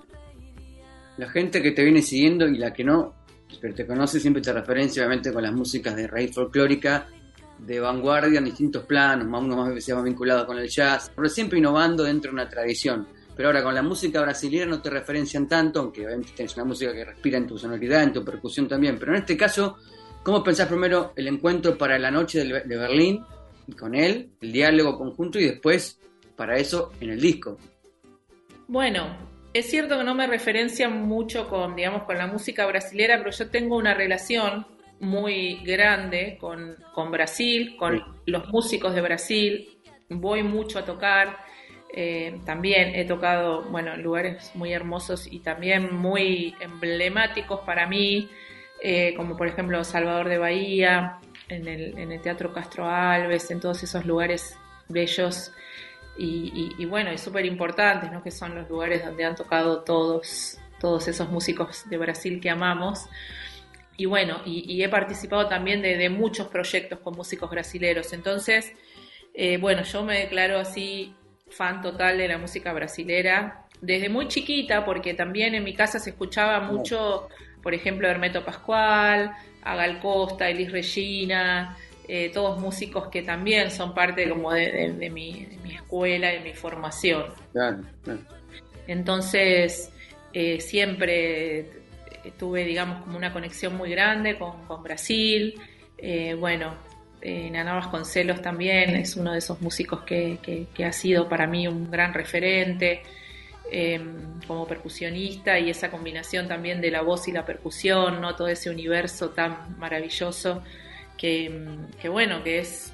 La 1.15 1.29
gente 1.29 1.61
que 1.61 1.71
te 1.71 1.85
viene 1.85 2.01
siguiendo 2.01 2.45
y 2.45 2.57
la 2.57 2.73
que 2.73 2.83
no, 2.83 3.13
pero 3.61 3.73
te 3.73 3.87
conoce, 3.87 4.19
siempre 4.19 4.41
te 4.41 4.51
referencia 4.51 5.03
obviamente 5.03 5.31
con 5.31 5.41
las 5.41 5.53
músicas 5.53 5.95
de 5.95 6.07
raíz 6.07 6.35
folclórica, 6.35 7.07
de 7.59 7.79
vanguardia 7.79 8.39
en 8.39 8.43
distintos 8.43 8.83
planos, 8.83 9.25
más 9.25 9.41
uno 9.41 9.55
más 9.55 9.69
más 9.69 10.03
vinculado 10.03 10.45
con 10.45 10.57
el 10.57 10.67
jazz, 10.67 11.09
pero 11.15 11.29
siempre 11.29 11.59
innovando 11.59 12.03
dentro 12.03 12.29
de 12.29 12.35
una 12.35 12.49
tradición. 12.49 13.07
Pero 13.37 13.47
ahora 13.47 13.63
con 13.63 13.73
la 13.73 13.83
música 13.83 14.19
brasileña 14.19 14.65
no 14.65 14.81
te 14.81 14.89
referencian 14.89 15.47
tanto, 15.47 15.79
aunque 15.79 16.05
obviamente 16.05 16.33
tienes 16.35 16.53
una 16.57 16.65
música 16.65 16.91
que 16.91 17.05
respira 17.05 17.37
en 17.37 17.47
tu 17.47 17.57
sonoridad, 17.57 18.03
en 18.03 18.11
tu 18.11 18.25
percusión 18.25 18.67
también. 18.67 18.97
Pero 18.99 19.13
en 19.13 19.19
este 19.19 19.37
caso, 19.37 19.77
¿cómo 20.23 20.43
pensás 20.43 20.67
primero 20.67 21.13
el 21.15 21.29
encuentro 21.29 21.77
para 21.77 21.97
la 21.97 22.11
noche 22.11 22.43
de 22.43 22.77
Berlín 22.77 23.23
con 23.73 23.95
él, 23.95 24.29
el 24.41 24.51
diálogo 24.51 24.97
conjunto 24.97 25.39
y 25.39 25.45
después 25.45 25.99
para 26.35 26.57
eso 26.57 26.91
en 26.99 27.11
el 27.11 27.19
disco. 27.19 27.57
Bueno, 28.67 29.17
es 29.53 29.69
cierto 29.69 29.97
que 29.97 30.03
no 30.03 30.15
me 30.15 30.27
referencia 30.27 30.89
mucho 30.89 31.47
con, 31.47 31.75
digamos, 31.75 32.03
con 32.03 32.17
la 32.17 32.27
música 32.27 32.65
brasilera, 32.65 33.17
pero 33.17 33.31
yo 33.31 33.49
tengo 33.49 33.77
una 33.77 33.93
relación 33.93 34.65
muy 34.99 35.61
grande 35.63 36.37
con, 36.39 36.77
Brasil, 37.11 37.75
con 37.77 38.03
los 38.25 38.47
músicos 38.49 38.95
de 38.95 39.01
Brasil. 39.01 39.77
Voy 40.09 40.43
mucho 40.43 40.79
a 40.79 40.85
tocar. 40.85 41.37
Eh, 41.93 42.39
también 42.45 42.95
he 42.95 43.05
tocado, 43.05 43.63
bueno, 43.63 43.95
lugares 43.95 44.51
muy 44.55 44.73
hermosos 44.73 45.31
y 45.31 45.39
también 45.39 45.95
muy 45.95 46.53
emblemáticos 46.59 47.61
para 47.61 47.87
mí, 47.87 48.29
eh, 48.83 49.13
como 49.15 49.37
por 49.37 49.47
ejemplo 49.47 49.83
Salvador 49.83 50.27
de 50.27 50.37
Bahía, 50.37 51.19
en 51.49 51.67
el, 51.67 51.97
en 51.97 52.11
el 52.11 52.21
Teatro 52.21 52.53
Castro 52.53 52.89
Alves, 52.89 53.51
en 53.51 53.59
todos 53.59 53.83
esos 53.83 54.05
lugares 54.05 54.57
bellos 54.87 55.51
y, 56.17 56.85
bueno, 56.85 57.11
y 57.11 57.17
súper 57.17 57.45
importantes, 57.45 58.11
¿no? 58.11 58.23
que 58.23 58.31
son 58.31 58.55
los 58.55 58.69
lugares 58.69 59.03
donde 59.03 59.25
han 59.25 59.35
tocado 59.35 59.81
todos, 59.83 60.57
todos 60.79 61.07
esos 61.07 61.29
músicos 61.29 61.89
de 61.89 61.97
Brasil 61.97 62.39
que 62.39 62.49
amamos. 62.49 63.07
Y 63.97 64.05
bueno, 64.05 64.41
y, 64.45 64.81
he 64.81 64.89
participado 64.89 65.47
también 65.47 65.81
de, 65.81 66.09
muchos 66.09 66.47
proyectos 66.47 66.99
con 66.99 67.15
músicos 67.15 67.49
brasileros. 67.49 68.13
Entonces, 68.13 68.71
eh, 69.33 69.57
bueno, 69.57 69.83
yo 69.83 70.03
me 70.03 70.19
declaro 70.19 70.59
así 70.59 71.13
fan 71.49 71.81
total 71.81 72.17
de 72.17 72.27
la 72.27 72.37
música 72.37 72.73
brasilera 72.73 73.65
desde 73.81 74.09
muy 74.09 74.27
chiquita, 74.27 74.85
porque 74.85 75.13
también 75.13 75.53
en 75.53 75.63
mi 75.63 75.75
casa 75.75 75.99
se 75.99 76.11
escuchaba 76.11 76.59
mucho, 76.61 77.27
por 77.61 77.73
ejemplo, 77.73 78.07
Hermeto 78.07 78.43
Pascual, 78.43 79.31
a 79.65 79.75
Gal 79.75 79.99
Costa, 79.99 80.47
Elis 80.47 80.71
Regina, 80.71 81.75
eh, 82.07 82.29
todos 82.31 82.59
músicos 82.59 83.07
que 83.07 83.23
también 83.23 83.71
son 83.71 83.93
parte 83.93 84.29
como 84.29 84.53
de, 84.53 85.09
mi, 85.11 85.47
escuela, 85.73 86.29
de 86.29 86.39
mi 86.39 86.53
formación. 86.53 87.25
Entonces, 88.87 89.91
eh, 90.31 90.61
siempre 90.61 91.65
tuve, 92.37 92.63
digamos, 92.63 93.03
como 93.03 93.17
una 93.17 93.33
conexión 93.33 93.75
muy 93.75 93.89
grande 93.89 94.37
con, 94.37 94.83
Brasil. 94.83 95.59
Eh, 95.97 96.35
bueno, 96.35 96.75
Naná 97.23 97.73
Vasconcelos 97.73 98.39
también 98.43 98.95
es 98.95 99.15
uno 99.15 99.31
de 99.31 99.39
esos 99.39 99.59
músicos 99.61 100.03
que, 100.03 100.67
ha 100.85 100.91
sido 100.91 101.27
para 101.27 101.47
mí 101.47 101.67
un 101.67 101.89
gran 101.89 102.13
referente. 102.13 103.01
Em, 103.71 104.39
como 104.47 104.67
percusionista 104.67 105.57
y 105.57 105.71
esa 105.71 105.89
combinación 105.89 106.47
también 106.47 106.81
de 106.81 106.91
la 106.91 107.01
voz 107.01 107.27
y 107.27 107.31
la 107.31 107.45
percusión, 107.45 108.21
¿no? 108.21 108.35
todo 108.35 108.47
ese 108.47 108.69
universo 108.69 109.31
tan 109.31 109.79
maravilloso 109.79 110.61
que, 111.17 111.45
em, 111.47 111.87
bueno, 112.11 112.43
que 112.43 112.59
es 112.59 112.93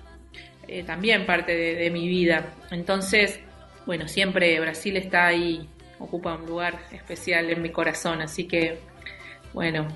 eh, 0.69 0.83
también 0.83 1.25
parte 1.25 1.53
de, 1.53 1.89
mi 1.89 2.07
vida. 2.07 2.53
Entonces, 2.71 3.41
bueno, 3.85 4.07
siempre 4.07 4.57
Brasil 4.61 4.95
está 4.95 5.27
ahí, 5.27 5.67
ocupa 5.99 6.35
un 6.35 6.45
lugar 6.45 6.79
especial 6.93 7.49
en 7.49 7.61
mi 7.61 7.69
corazón, 7.71 8.21
así 8.21 8.47
que, 8.47 8.79
bueno, 9.53 9.87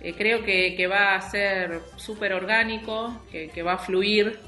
eh, 0.00 0.14
creo 0.14 0.42
que, 0.42 0.86
va 0.88 1.14
a 1.14 1.20
ser 1.20 1.82
súper 1.96 2.32
orgánico, 2.32 3.22
que, 3.30 3.48
que 3.48 3.62
va 3.62 3.74
a 3.74 3.78
fluir 3.78 4.40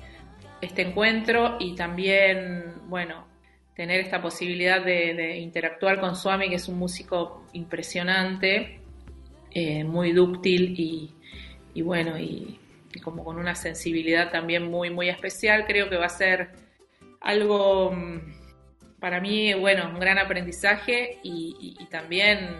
este 0.61 0.83
encuentro 0.83 1.57
y 1.61 1.77
también, 1.77 2.65
bueno, 2.89 3.28
tener 3.79 4.01
esta 4.01 4.21
posibilidad 4.21 4.85
de, 4.85 5.39
interactuar 5.39 6.01
con 6.01 6.17
Swami, 6.17 6.49
que 6.49 6.57
es 6.57 6.67
un 6.67 6.81
músico 6.81 7.47
impresionante, 7.53 8.81
eh, 9.53 9.85
muy 9.85 10.11
dúctil 10.11 10.75
y, 11.73 11.83
bueno, 11.83 12.19
y, 12.19 12.59
como 13.05 13.23
con 13.23 13.39
una 13.39 13.55
sensibilidad 13.55 14.33
también 14.33 14.69
muy, 14.69 14.91
muy 14.91 15.09
especial, 15.09 15.65
creo 15.65 15.89
que 15.89 15.97
va 15.97 16.07
a 16.07 16.09
ser 16.09 16.49
algo 17.21 17.93
mm, 17.93 18.99
para 18.99 19.21
mí, 19.21 19.55
bueno, 19.55 19.89
un 19.89 20.01
gran 20.01 20.19
aprendizaje 20.19 21.21
y, 21.23 21.79
también 21.89 22.57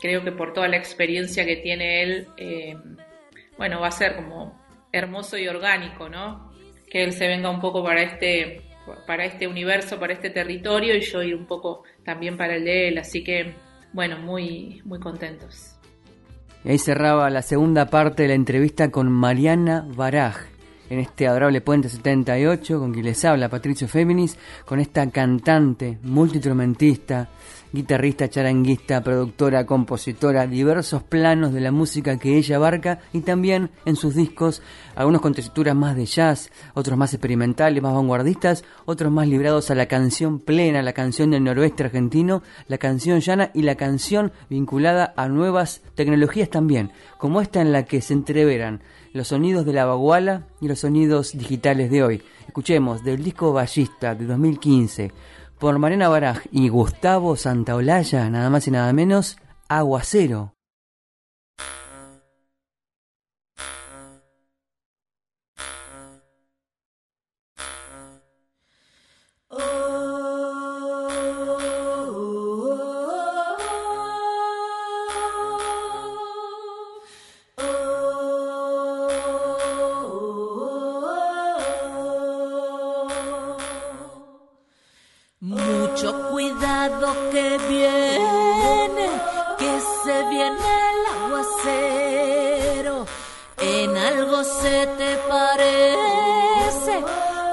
creo 0.00 0.24
que 0.24 0.32
por 0.32 0.54
toda 0.54 0.68
la 0.68 0.78
experiencia 0.78 1.44
que 1.44 1.56
tiene 1.56 2.02
él, 2.02 2.28
eh, 2.38 2.78
bueno, 3.58 3.80
va 3.80 3.88
a 3.88 3.92
ser 3.92 4.16
como 4.16 4.58
hermoso 4.90 5.36
y 5.36 5.48
orgánico, 5.48 6.08
¿no? 6.08 6.50
Que 6.88 7.04
él 7.04 7.12
se 7.12 7.28
venga 7.28 7.50
un 7.50 7.60
poco 7.60 7.84
para 7.84 8.00
este 8.00 8.65
para 9.06 9.24
este 9.24 9.46
universo, 9.46 9.98
para 9.98 10.12
este 10.12 10.30
territorio 10.30 10.96
y 10.96 11.00
yo 11.00 11.22
ir 11.22 11.34
un 11.34 11.46
poco 11.46 11.84
también 12.04 12.36
para 12.36 12.56
el 12.56 12.64
de 12.64 12.88
él, 12.88 12.98
así 12.98 13.22
que 13.22 13.54
bueno, 13.92 14.18
muy, 14.18 14.82
muy 14.84 14.98
contentos. 14.98 15.76
Y 16.64 16.70
ahí 16.70 16.78
cerraba 16.78 17.30
la 17.30 17.42
segunda 17.42 17.86
parte 17.86 18.22
de 18.22 18.28
la 18.28 18.34
entrevista 18.34 18.90
con 18.90 19.10
Mariana 19.10 19.86
Baraj, 19.88 20.36
en 20.90 20.98
este 20.98 21.26
adorable 21.26 21.60
Puente 21.60 21.88
78, 21.88 22.78
con 22.78 22.92
quien 22.92 23.06
les 23.06 23.24
habla 23.24 23.48
Patricio 23.48 23.88
Féminis, 23.88 24.38
con 24.64 24.80
esta 24.80 25.08
cantante, 25.10 25.98
multiinstrumentista, 26.02 27.28
guitarrista, 27.72 28.28
charanguista, 28.28 29.02
productora, 29.02 29.66
compositora, 29.66 30.46
diversos 30.46 31.02
planos 31.02 31.52
de 31.52 31.60
la 31.60 31.72
música 31.72 32.18
que 32.18 32.36
ella 32.36 32.56
abarca 32.56 33.00
y 33.12 33.20
también 33.20 33.70
en 33.84 33.96
sus 33.96 34.14
discos, 34.14 34.62
algunos 34.94 35.20
con 35.20 35.34
tesituras 35.34 35.74
más 35.74 35.96
de 35.96 36.06
jazz, 36.06 36.50
otros 36.74 36.96
más 36.96 37.12
experimentales, 37.12 37.82
más 37.82 37.94
vanguardistas, 37.94 38.64
otros 38.84 39.12
más 39.12 39.28
librados 39.28 39.70
a 39.70 39.74
la 39.74 39.86
canción 39.86 40.38
plena, 40.38 40.82
la 40.82 40.92
canción 40.92 41.30
del 41.30 41.44
noroeste 41.44 41.84
argentino, 41.84 42.42
la 42.68 42.78
canción 42.78 43.20
llana 43.20 43.50
y 43.54 43.62
la 43.62 43.74
canción 43.74 44.32
vinculada 44.48 45.12
a 45.16 45.28
nuevas 45.28 45.82
tecnologías 45.94 46.50
también, 46.50 46.92
como 47.18 47.40
esta 47.40 47.60
en 47.60 47.72
la 47.72 47.84
que 47.84 48.00
se 48.00 48.14
entreveran 48.14 48.82
los 49.12 49.28
sonidos 49.28 49.64
de 49.64 49.72
la 49.72 49.86
baguala 49.86 50.46
y 50.60 50.68
los 50.68 50.80
sonidos 50.80 51.32
digitales 51.36 51.90
de 51.90 52.02
hoy. 52.02 52.22
Escuchemos 52.46 53.02
del 53.02 53.22
disco 53.24 53.52
Ballista 53.52 54.14
de 54.14 54.26
2015 54.26 55.12
por 55.58 55.78
Mariana 55.78 56.08
Baraj 56.08 56.46
y 56.50 56.68
Gustavo 56.68 57.36
Santaolalla, 57.36 58.28
nada 58.30 58.50
más 58.50 58.66
y 58.68 58.70
nada 58.70 58.92
menos, 58.92 59.38
Aguacero. 59.68 60.55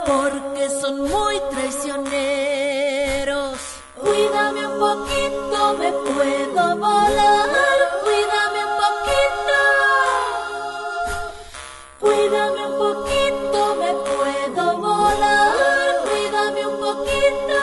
Porque 0.05 0.69
son 0.81 1.01
muy 1.01 1.39
traicioneros. 1.51 3.57
Cuídame 3.99 4.67
un 4.67 4.79
poquito, 4.79 5.73
me 5.79 5.91
puedo 5.91 6.77
volar, 6.77 7.79
cuídame 8.03 8.59
un 8.69 8.75
poquito. 8.83 9.57
Cuídame 11.99 12.61
un 12.67 12.75
poquito, 12.85 13.59
me 13.75 13.91
puedo 14.11 14.63
volar, 14.77 15.91
cuídame 16.05 16.61
un 16.67 16.77
poquito. 16.79 17.57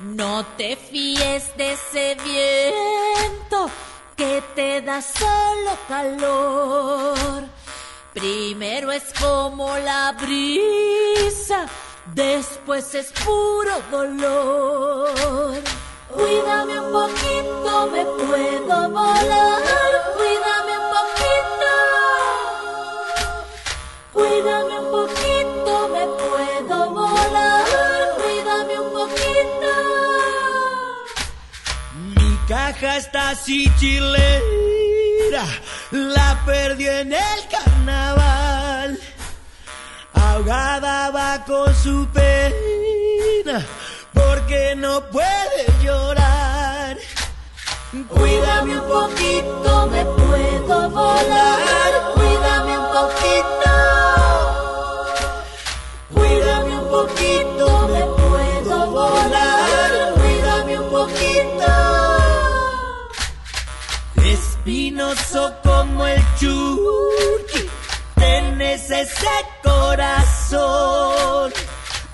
No 0.00 0.44
te 0.56 0.76
fíes 0.76 1.56
de 1.56 1.72
ese 1.72 2.16
viento 2.24 3.70
que 4.16 4.42
te 4.54 4.80
da 4.82 5.00
solo 5.02 5.76
calor. 5.88 7.05
Primero 8.16 8.92
es 8.92 9.12
como 9.20 9.76
la 9.76 10.12
brisa, 10.12 11.66
después 12.14 12.94
es 12.94 13.12
puro 13.12 13.82
dolor. 13.90 15.60
Cuídame 16.08 16.80
un 16.80 16.92
poquito, 16.92 17.86
me 17.92 18.06
puedo 18.06 18.88
volar, 18.88 20.14
cuídame 20.16 20.72
un 20.80 20.88
poquito. 20.96 21.70
Cuídame 24.14 24.80
un 24.80 24.90
poquito, 24.90 25.88
me 25.90 26.06
puedo 26.06 26.90
volar, 26.92 27.66
cuídame 28.16 28.80
un 28.80 28.92
poquito. 28.94 29.72
Mi 32.14 32.38
caja 32.48 32.96
está 32.96 33.28
así 33.28 33.70
chilera, 33.78 35.44
la 35.90 36.42
perdió 36.44 36.90
en 36.92 37.12
el 37.12 37.48
carnaval. 37.50 38.98
Ahogada 40.14 41.10
va 41.10 41.44
con 41.44 41.74
su 41.74 42.06
pena, 42.08 43.64
porque 44.12 44.74
no 44.76 45.02
puede 45.10 45.66
llorar. 45.82 46.96
Cuídame 48.08 48.78
un 48.78 48.88
poquito, 48.88 49.86
me 49.86 50.04
puedo 50.04 50.90
volar, 50.90 52.12
cuídame 52.14 52.78
un 52.78 52.86
poquito. 52.86 53.65
Espinoso 64.66 65.54
como 65.62 66.04
el 66.08 66.20
churqui, 66.40 67.70
tenés 68.16 68.90
ese 68.90 69.28
corazón. 69.62 71.52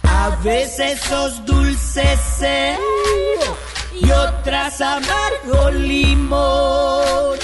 A 0.02 0.28
veces 0.44 1.00
sos 1.00 1.42
dulce 1.46 2.04
cero 2.36 3.56
y 3.98 4.10
otras 4.10 4.82
amargo 4.82 5.70
limón. 5.70 7.38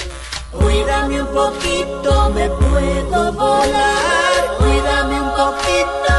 Cuídame 0.51 1.23
un 1.23 1.33
poquito, 1.33 2.29
me 2.29 2.47
puedo 2.47 3.33
volar, 3.33 4.57
cuídame 4.59 5.21
un 5.23 5.31
poquito. 5.31 6.13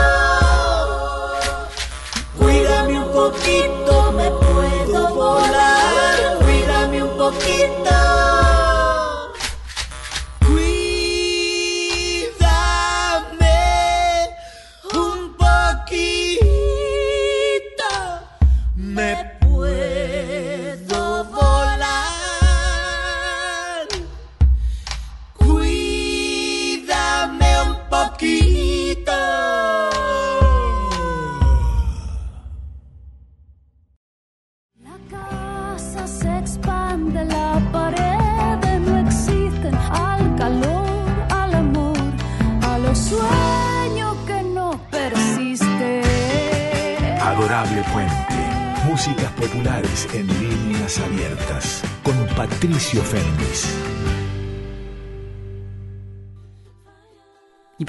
Cuídame 2.40 2.98
un 2.98 3.12
poquito, 3.12 4.12
me 4.16 4.30
puedo 4.30 5.14
volar, 5.14 6.38
cuídame 6.40 7.04
un 7.04 7.16
poquito. 7.16 7.99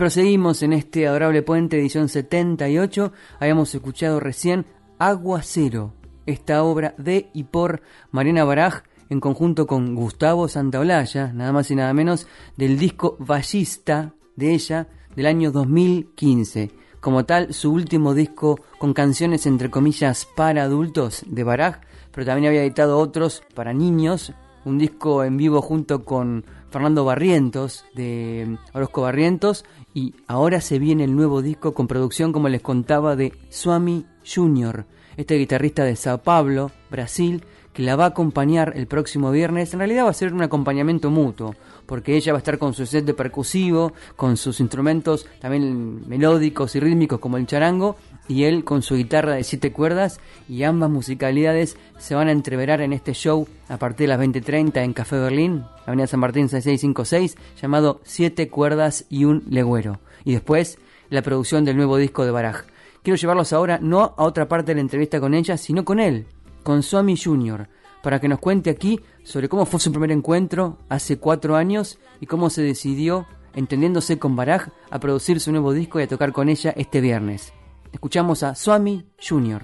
Proseguimos 0.02 0.64
en 0.64 0.74
este 0.74 1.08
adorable 1.08 1.44
puente 1.44 1.78
edición 1.78 2.10
78. 2.10 3.14
Habíamos 3.40 3.76
escuchado 3.76 4.20
recién 4.20 4.66
Aguacero, 4.98 5.94
esta 6.26 6.64
obra 6.64 6.96
de 6.98 7.30
y 7.36 7.44
por 7.44 7.84
Mariana 8.10 8.44
Baraj 8.44 8.82
en 9.10 9.20
conjunto 9.20 9.68
con 9.68 9.94
Gustavo 9.94 10.48
Santaolalla, 10.48 11.32
nada 11.34 11.52
más 11.52 11.70
y 11.70 11.76
nada 11.76 11.94
menos, 11.94 12.26
del 12.58 12.80
disco 12.80 13.16
Ballista 13.20 14.16
de 14.36 14.56
ella 14.56 14.88
del 15.16 15.28
año 15.28 15.52
2015. 15.52 16.72
Como 17.00 17.26
tal, 17.26 17.54
su 17.54 17.72
último 17.72 18.16
disco 18.16 18.60
con 18.80 18.96
canciones 18.96 19.46
entre 19.46 19.70
comillas 19.70 20.28
para 20.36 20.64
adultos 20.64 21.24
de 21.28 21.44
Baraj, 21.44 21.82
pero 22.12 22.26
también 22.26 22.48
había 22.48 22.64
editado 22.64 22.98
otros 22.98 23.44
para 23.54 23.72
niños, 23.72 24.34
un 24.66 24.80
disco 24.80 25.24
en 25.24 25.38
vivo 25.38 25.62
junto 25.62 26.04
con 26.04 26.44
Fernando 26.72 27.04
Barrientos 27.04 27.86
de 27.94 28.58
Orozco 28.74 29.02
Barrientos 29.02 29.66
y 29.94 30.14
ahora 30.28 30.62
se 30.62 30.80
viene 30.80 31.04
el 31.04 31.16
nuevo 31.16 31.42
disco 31.42 31.74
con 31.74 31.88
producción 31.88 32.32
como 32.32 32.50
les 32.50 32.62
contaba 32.62 33.16
de 33.16 33.34
Swami 33.50 34.06
Junior, 34.26 34.86
este 35.18 35.38
guitarrista 35.38 35.84
de 35.84 35.96
Sao 35.96 36.20
Paulo, 36.20 36.72
Brasil, 36.90 37.44
que 37.74 37.84
la 37.84 37.96
va 37.96 38.06
a 38.06 38.08
acompañar 38.08 38.74
el 38.76 38.88
próximo 38.88 39.32
viernes. 39.32 39.74
En 39.74 39.80
realidad 39.80 40.06
va 40.06 40.10
a 40.10 40.14
ser 40.14 40.34
un 40.34 40.42
acompañamiento 40.42 41.10
mutuo, 41.10 41.56
porque 41.86 42.16
ella 42.16 42.34
va 42.34 42.38
a 42.38 42.40
estar 42.40 42.58
con 42.58 42.74
su 42.74 42.86
set 42.86 43.06
de 43.06 43.14
percusivo, 43.14 43.94
con 44.16 44.38
sus 44.38 44.60
instrumentos 44.60 45.28
también 45.40 46.08
melódicos 46.08 46.76
y 46.76 46.80
rítmicos 46.80 47.20
como 47.20 47.38
el 47.38 47.48
charango, 47.48 47.96
y 48.28 48.44
él 48.44 48.64
con 48.64 48.82
su 48.82 48.96
guitarra 48.96 49.34
de 49.34 49.44
siete 49.44 49.72
cuerdas, 49.72 50.20
y 50.48 50.64
ambas 50.64 50.90
musicalidades 50.90 51.78
se 51.98 52.16
van 52.16 52.28
a 52.28 52.32
entreverar 52.32 52.82
en 52.82 52.94
este 52.94 53.14
show 53.14 53.48
a 53.68 53.78
partir 53.78 54.08
de 54.08 54.16
las 54.16 54.20
20.30 54.20 54.84
en 54.84 54.94
Café 54.94 55.18
Berlín, 55.18 55.64
Avenida 55.86 56.08
San 56.08 56.20
Martín 56.20 56.50
6656, 56.50 57.38
llamado 57.62 58.02
Siete 58.04 58.50
cuerdas 58.50 59.06
y 59.10 59.26
un 59.26 59.44
legüero. 59.50 60.00
Y 60.24 60.34
después 60.34 60.78
la 61.10 61.22
producción 61.22 61.66
del 61.66 61.78
nuevo 61.78 61.98
disco 61.98 62.26
de 62.26 62.32
Baraj. 62.32 62.64
Quiero 63.04 63.18
llevarlos 63.18 63.54
ahora 63.54 63.80
no 63.82 64.14
a 64.18 64.24
otra 64.24 64.48
parte 64.48 64.72
de 64.72 64.76
la 64.76 64.82
entrevista 64.82 65.20
con 65.20 65.34
ella, 65.34 65.58
sino 65.58 65.84
con 65.84 66.00
él, 66.00 66.26
con 66.64 66.84
Swami 66.84 67.18
Jr., 67.18 67.68
para 68.02 68.20
que 68.20 68.28
nos 68.28 68.40
cuente 68.40 68.70
aquí 68.70 69.00
sobre 69.24 69.50
cómo 69.50 69.66
fue 69.66 69.80
su 69.80 69.92
primer 69.92 70.12
encuentro 70.12 70.78
hace 70.90 71.18
cuatro 71.18 71.56
años 71.56 72.00
y 72.20 72.26
cómo 72.26 72.50
se 72.50 72.64
decidió, 72.64 73.28
entendiéndose 73.54 74.18
con 74.18 74.36
Baraj, 74.36 74.70
a 74.90 75.00
producir 75.00 75.40
su 75.40 75.52
nuevo 75.52 75.74
disco 75.74 76.00
y 76.00 76.04
a 76.04 76.08
tocar 76.08 76.32
con 76.32 76.50
ella 76.50 76.74
este 76.76 77.02
viernes. 77.02 77.54
Escuchamos 77.92 78.44
a 78.44 78.56
Swami 78.56 79.06
Jr. 79.22 79.62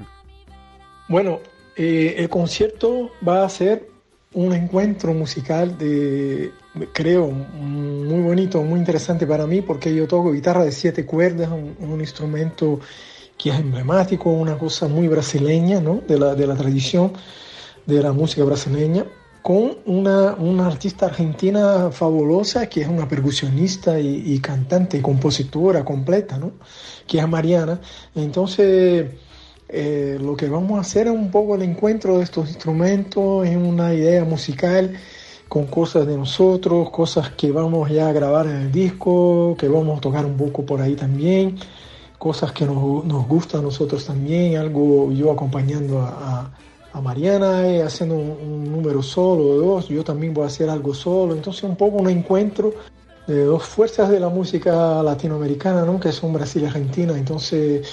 Bueno, 1.10 1.40
eh, 1.76 2.16
el 2.18 2.30
concierto 2.30 3.12
va 3.28 3.46
a 3.46 3.50
ser 3.50 3.90
un 4.34 4.54
encuentro 4.54 5.14
musical 5.14 5.78
de, 5.78 6.52
creo, 6.94 7.30
muy 7.30 8.22
bonito, 8.22 8.62
muy 8.62 8.80
interesante 8.80 9.26
para 9.26 9.48
mí, 9.48 9.62
porque 9.62 9.96
yo 9.96 10.08
toco 10.08 10.32
guitarra 10.32 10.64
de 10.64 10.72
siete 10.72 11.06
cuerdas, 11.06 11.50
un, 11.50 11.76
un 11.80 12.00
instrumento 12.02 12.80
que 13.38 13.52
es 13.52 13.60
emblemático, 13.60 14.30
una 14.32 14.58
cosa 14.58 14.88
muy 14.88 15.08
brasileña, 15.08 15.80
¿no? 15.80 16.02
de, 16.08 16.20
la, 16.20 16.36
de 16.36 16.48
la 16.48 16.56
tradición 16.56 17.14
de 17.86 18.02
la 18.02 18.12
música 18.12 18.44
brasileña, 18.44 19.06
con 19.48 19.78
una, 19.86 20.34
una 20.34 20.68
artista 20.68 21.06
argentina 21.06 21.90
fabulosa 21.90 22.68
que 22.68 22.82
es 22.82 22.88
una 22.90 23.08
percusionista 23.08 23.98
y, 23.98 24.38
cantante 24.40 24.98
y 24.98 25.02
compositora 25.02 25.86
completa, 25.86 26.38
¿no? 26.38 26.52
que 27.08 27.20
es 27.20 27.28
Mariana. 27.30 27.80
Entonces, 28.14 29.10
eh, 29.70 30.18
lo 30.20 30.36
que 30.36 30.50
vamos 30.50 30.78
a 30.78 30.82
hacer 30.82 31.08
es 31.08 31.14
un 31.14 31.32
poco 31.32 31.56
el 31.56 31.62
encuentro 31.62 32.18
de 32.18 32.26
estos 32.26 32.50
instrumentos, 32.50 33.48
es 33.48 33.56
una 33.56 33.94
idea 33.94 34.26
musical 34.26 34.92
con 35.48 35.68
cosas 35.68 36.06
de 36.06 36.18
nosotros, 36.18 36.90
cosas 36.90 37.30
que 37.30 37.50
vamos 37.50 37.90
ya 37.90 38.10
a 38.10 38.12
grabar 38.12 38.48
en 38.48 38.58
el 38.58 38.72
disco, 38.74 39.56
que 39.58 39.70
vamos 39.70 40.00
a 40.00 40.02
tocar 40.02 40.26
un 40.26 40.36
poco 40.36 40.66
por 40.66 40.82
ahí 40.82 40.96
también, 40.96 41.56
cosas 42.18 42.52
que 42.52 42.66
nos, 42.66 43.06
nos 43.06 43.26
gusta 43.26 43.60
a 43.60 43.62
nosotros 43.62 44.04
también, 44.04 44.58
algo 44.58 45.10
yo 45.14 45.32
acompañando 45.32 46.02
a, 46.02 46.52
a 46.98 47.02
Mariana 47.02 47.68
eh, 47.68 47.84
haciendo 47.84 48.16
un, 48.16 48.72
número 48.72 49.02
solo 49.02 49.44
o 49.44 49.58
dos, 49.58 49.88
yo 49.88 50.04
también 50.04 50.34
voy 50.34 50.44
a 50.44 50.48
hacer 50.48 50.70
algo 50.70 50.94
solo, 50.94 51.34
entonces 51.34 51.64
un 51.64 51.76
poco 51.76 51.98
un 51.98 52.10
encuentro 52.10 52.74
de 53.28 53.44
dos 53.44 53.64
fuerzas 53.64 54.10
de 54.10 54.20
la 54.20 54.30
música 54.30 55.04
latinoamericana, 55.04 55.84
¿no? 55.84 56.00
que 56.00 56.12
son 56.12 56.34
Brasil 56.34 56.64
y 56.64 56.66
Argentina, 56.66 57.18
entonces 57.18 57.88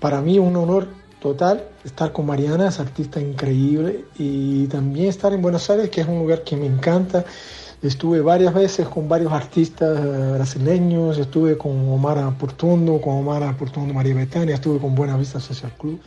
para 0.00 0.20
mí 0.20 0.38
un 0.38 0.56
honor 0.56 0.88
total 1.20 1.64
estar 1.84 2.12
con 2.12 2.26
Mariana, 2.26 2.68
es 2.68 2.80
artista 2.80 3.20
increíble, 3.20 4.04
y 4.18 4.66
también 4.66 5.08
estar 5.08 5.32
en 5.32 5.40
Buenos 5.40 5.70
Aires, 5.70 5.88
que 5.88 6.00
es 6.00 6.08
un 6.08 6.18
lugar 6.18 6.42
que 6.42 6.56
me 6.56 6.66
encanta. 6.66 7.24
Estuve 7.80 8.20
varias 8.20 8.54
veces 8.54 8.88
con 8.88 9.08
varios 9.08 9.32
artistas 9.32 9.98
eh, 9.98 10.32
brasileños, 10.34 11.18
estuve 11.18 11.56
con 11.56 11.72
Omar 11.88 12.36
Portundo, 12.38 13.00
con 13.00 13.14
Omar 13.14 13.56
Portundo 13.56 13.94
María 13.94 14.14
Betania, 14.14 14.56
estuve 14.56 14.78
con 14.78 14.94
Buena 14.94 15.16
Vista 15.16 15.40
Social 15.40 15.72
Club. 15.78 16.00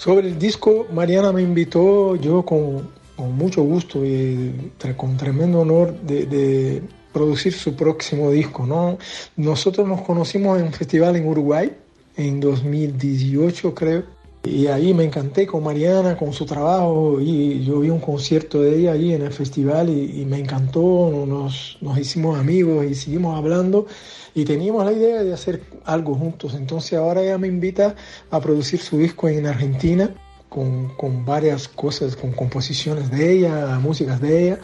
Sobre 0.00 0.28
el 0.28 0.38
disco, 0.38 0.86
Mariana 0.94 1.30
me 1.30 1.42
invitó, 1.42 2.16
yo 2.16 2.42
con, 2.42 2.88
con 3.14 3.36
mucho 3.36 3.62
gusto 3.62 4.02
y 4.02 4.72
con 4.96 5.18
tremendo 5.18 5.60
honor 5.60 5.94
de, 6.00 6.24
de 6.24 6.82
producir 7.12 7.52
su 7.52 7.76
próximo 7.76 8.30
disco. 8.30 8.64
¿no? 8.64 8.96
Nosotros 9.36 9.86
nos 9.86 10.00
conocimos 10.00 10.58
en 10.58 10.64
un 10.64 10.72
festival 10.72 11.16
en 11.16 11.28
Uruguay 11.28 11.70
en 12.16 12.40
2018 12.40 13.74
creo. 13.74 14.04
Y 14.42 14.68
ahí 14.68 14.94
me 14.94 15.04
encanté 15.04 15.46
con 15.46 15.62
Mariana, 15.62 16.16
con 16.16 16.32
su 16.32 16.46
trabajo, 16.46 17.20
y 17.20 17.62
yo 17.62 17.80
vi 17.80 17.90
un 17.90 18.00
concierto 18.00 18.62
de 18.62 18.78
ella 18.78 18.92
ahí 18.92 19.12
en 19.12 19.20
el 19.20 19.34
festival 19.34 19.90
y, 19.90 20.22
y 20.22 20.24
me 20.24 20.38
encantó, 20.38 21.26
nos, 21.28 21.76
nos 21.82 21.98
hicimos 21.98 22.38
amigos 22.38 22.86
y 22.86 22.94
seguimos 22.94 23.36
hablando 23.36 23.86
y 24.34 24.44
teníamos 24.44 24.84
la 24.84 24.92
idea 24.92 25.22
de 25.22 25.32
hacer 25.32 25.62
algo 25.84 26.14
juntos. 26.14 26.54
Entonces 26.54 26.98
ahora 26.98 27.22
ella 27.22 27.38
me 27.38 27.48
invita 27.48 27.94
a 28.30 28.40
producir 28.40 28.80
su 28.80 28.98
disco 28.98 29.28
en 29.28 29.46
Argentina 29.46 30.14
con, 30.48 30.88
con 30.96 31.24
varias 31.24 31.68
cosas, 31.68 32.16
con 32.16 32.32
composiciones 32.32 33.10
de 33.10 33.32
ella, 33.32 33.78
músicas 33.78 34.20
de 34.20 34.44
ella. 34.46 34.58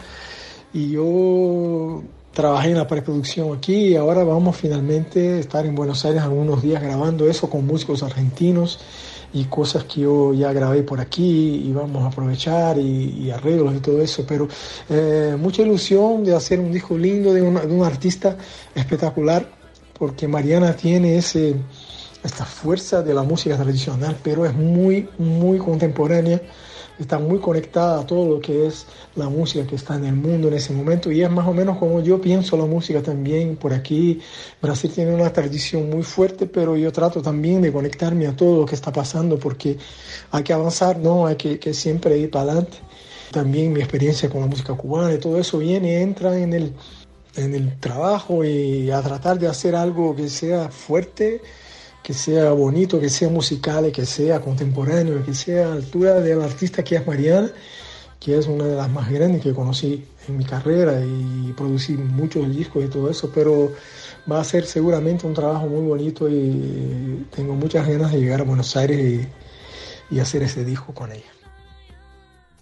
Y 0.73 0.91
yo 0.91 2.03
trabajé 2.33 2.69
en 2.71 2.77
la 2.77 2.87
preproducción 2.87 3.57
aquí 3.57 3.73
y 3.73 3.95
ahora 3.95 4.23
vamos 4.23 4.55
finalmente 4.57 5.33
a 5.33 5.39
estar 5.39 5.65
en 5.65 5.73
Buenos 5.75 6.05
Aires 6.05 6.21
algunos 6.21 6.61
días 6.61 6.81
grabando 6.83 7.27
eso 7.27 7.49
con 7.49 7.65
músicos 7.65 8.03
argentinos 8.03 8.79
y 9.33 9.45
cosas 9.45 9.83
que 9.85 10.01
yo 10.01 10.33
ya 10.33 10.53
grabé 10.53 10.83
por 10.83 10.99
aquí 11.01 11.63
y 11.67 11.73
vamos 11.73 12.03
a 12.03 12.07
aprovechar 12.07 12.77
y, 12.77 13.29
arreglos 13.31 13.75
y 13.75 13.79
todo 13.79 14.01
eso, 14.01 14.23
pero 14.27 14.47
eh, 14.89 15.35
mucha 15.37 15.63
ilusión 15.63 16.23
de 16.23 16.35
hacer 16.35 16.59
un 16.59 16.71
disco 16.71 16.97
lindo 16.97 17.33
de, 17.33 17.41
una- 17.41 17.61
de 17.61 17.73
un 17.73 17.83
artista 17.83 18.37
espectacular 18.75 19.56
porque 19.97 20.27
Mariana 20.27 20.75
tiene 20.75 21.17
ese, 21.17 21.55
esta 22.23 22.45
fuerza 22.45 23.01
de 23.01 23.13
la 23.13 23.23
música 23.23 23.57
tradicional, 23.57 24.17
pero 24.23 24.45
es 24.45 24.53
muy, 24.53 25.09
muy 25.17 25.57
contemporánea 25.57 26.41
está 26.99 27.19
muy 27.19 27.39
conectada 27.39 28.01
a 28.01 28.05
todo 28.05 28.27
lo 28.27 28.39
que 28.39 28.67
es 28.67 28.85
la 29.15 29.29
música 29.29 29.65
que 29.65 29.75
está 29.75 29.95
en 29.95 30.05
el 30.05 30.15
mundo 30.15 30.47
en 30.47 30.55
ese 30.55 30.73
momento 30.73 31.11
y 31.11 31.21
es 31.21 31.29
más 31.29 31.47
o 31.47 31.53
menos 31.53 31.77
como 31.77 32.01
yo 32.01 32.19
pienso 32.19 32.57
la 32.57 32.65
música 32.65 33.01
también 33.01 33.55
por 33.55 33.73
aquí. 33.73 34.19
Brasil 34.61 34.91
tiene 34.93 35.13
una 35.13 35.31
tradición 35.31 35.89
muy 35.89 36.03
fuerte, 36.03 36.47
pero 36.47 36.75
yo 36.75 36.91
trato 36.91 37.21
también 37.21 37.61
de 37.61 37.71
conectarme 37.71 38.27
a 38.27 38.35
todo 38.35 38.61
lo 38.61 38.65
que 38.65 38.75
está 38.75 38.91
pasando 38.91 39.37
porque 39.37 39.77
hay 40.31 40.43
que 40.43 40.53
avanzar, 40.53 40.97
¿no? 40.97 41.27
Hay 41.27 41.35
que, 41.35 41.73
siempre 41.73 42.17
ir 42.17 42.31
para 42.31 42.51
adelante. 42.51 42.77
También 43.31 43.73
mi 43.73 43.81
experiencia 43.81 44.29
con 44.29 44.41
la 44.41 44.47
música 44.47 44.73
cubana 44.73 45.13
y 45.13 45.19
todo 45.19 45.37
eso 45.37 45.57
viene 45.57 46.01
entra 46.01 46.37
en 46.37 46.53
el, 46.53 46.73
en 47.37 47.55
el 47.55 47.79
trabajo 47.79 48.43
y 48.43 48.91
a 48.91 49.01
tratar 49.01 49.39
de 49.39 49.47
hacer 49.47 49.75
algo 49.75 50.15
que 50.15 50.29
sea 50.29 50.69
fuerte 50.69 51.41
que 52.07 52.13
sea 52.13 52.53
bonito, 52.53 53.01
que 53.01 53.09
sea 53.09 53.27
musical, 53.27 53.91
que 53.91 54.05
sea 54.05 54.39
contemporáneo, 54.39 55.25
que 55.25 55.33
sea 55.33 55.67
a 55.67 55.73
altura 55.73 56.21
del 56.21 56.41
artista 56.41 56.81
que 56.81 56.95
es 56.95 57.05
Mariana, 57.05 57.51
que 58.17 58.37
es 58.37 58.47
una 58.47 58.63
de 58.63 58.77
las 58.77 58.89
más 58.89 59.11
grandes 59.11 59.41
que 59.41 59.53
conocí 59.53 60.05
en 60.29 60.37
mi 60.37 60.45
carrera 60.45 61.01
y 61.03 61.51
producí 61.51 61.97
muchos 61.97 62.49
discos 62.55 62.85
y 62.85 62.87
todo 62.87 63.09
eso, 63.09 63.29
pero 63.35 63.73
va 64.31 64.39
a 64.39 64.43
ser 64.45 64.65
seguramente 64.65 65.27
un 65.27 65.33
trabajo 65.33 65.67
muy 65.67 65.85
bonito 65.85 66.29
y 66.29 67.25
tengo 67.35 67.55
muchas 67.55 67.85
ganas 67.85 68.13
de 68.13 68.21
llegar 68.21 68.39
a 68.39 68.45
Buenos 68.45 68.77
Aires 68.77 69.27
y, 70.09 70.15
y 70.15 70.19
hacer 70.21 70.43
ese 70.43 70.63
disco 70.63 70.93
con 70.93 71.11
ella. 71.11 71.29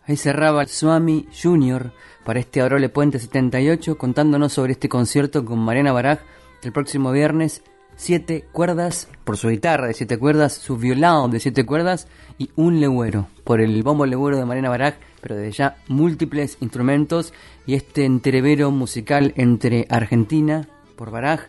Ahí 0.08 0.18
cerraba 0.18 0.66
Swami 0.66 1.28
Junior 1.40 1.92
para 2.26 2.40
este 2.40 2.60
Aurole 2.60 2.90
Puente 2.90 3.20
78 3.20 3.98
contándonos 3.98 4.52
sobre 4.52 4.74
este 4.74 4.90
concierto 4.90 5.46
con 5.46 5.60
Mariana 5.60 5.94
Baraj 5.94 6.20
el 6.64 6.74
próximo 6.74 7.12
viernes 7.12 7.62
siete 7.96 8.46
cuerdas 8.52 9.08
por 9.24 9.38
su 9.38 9.50
guitarra 9.50 9.88
de 9.88 9.94
siete 9.94 10.18
cuerdas, 10.18 10.54
su 10.54 10.78
violão 10.78 11.30
de 11.30 11.40
siete 11.40 11.66
cuerdas 11.66 12.08
y 12.38 12.50
un 12.56 12.82
legüero 12.82 13.28
por 13.44 13.62
el 13.62 13.82
bombo 13.84 14.06
legüero 14.06 14.38
de 14.38 14.46
Mariana 14.46 14.70
Baraj, 14.70 14.96
pero 15.22 15.36
de 15.36 15.52
ya 15.52 15.78
múltiples 15.88 16.58
instrumentos 16.60 17.32
y 17.66 17.76
este 17.76 18.06
entrevero 18.06 18.72
musical 18.72 19.34
entre 19.38 19.86
Argentina 19.90 20.68
por 20.96 21.12
Baraj 21.12 21.42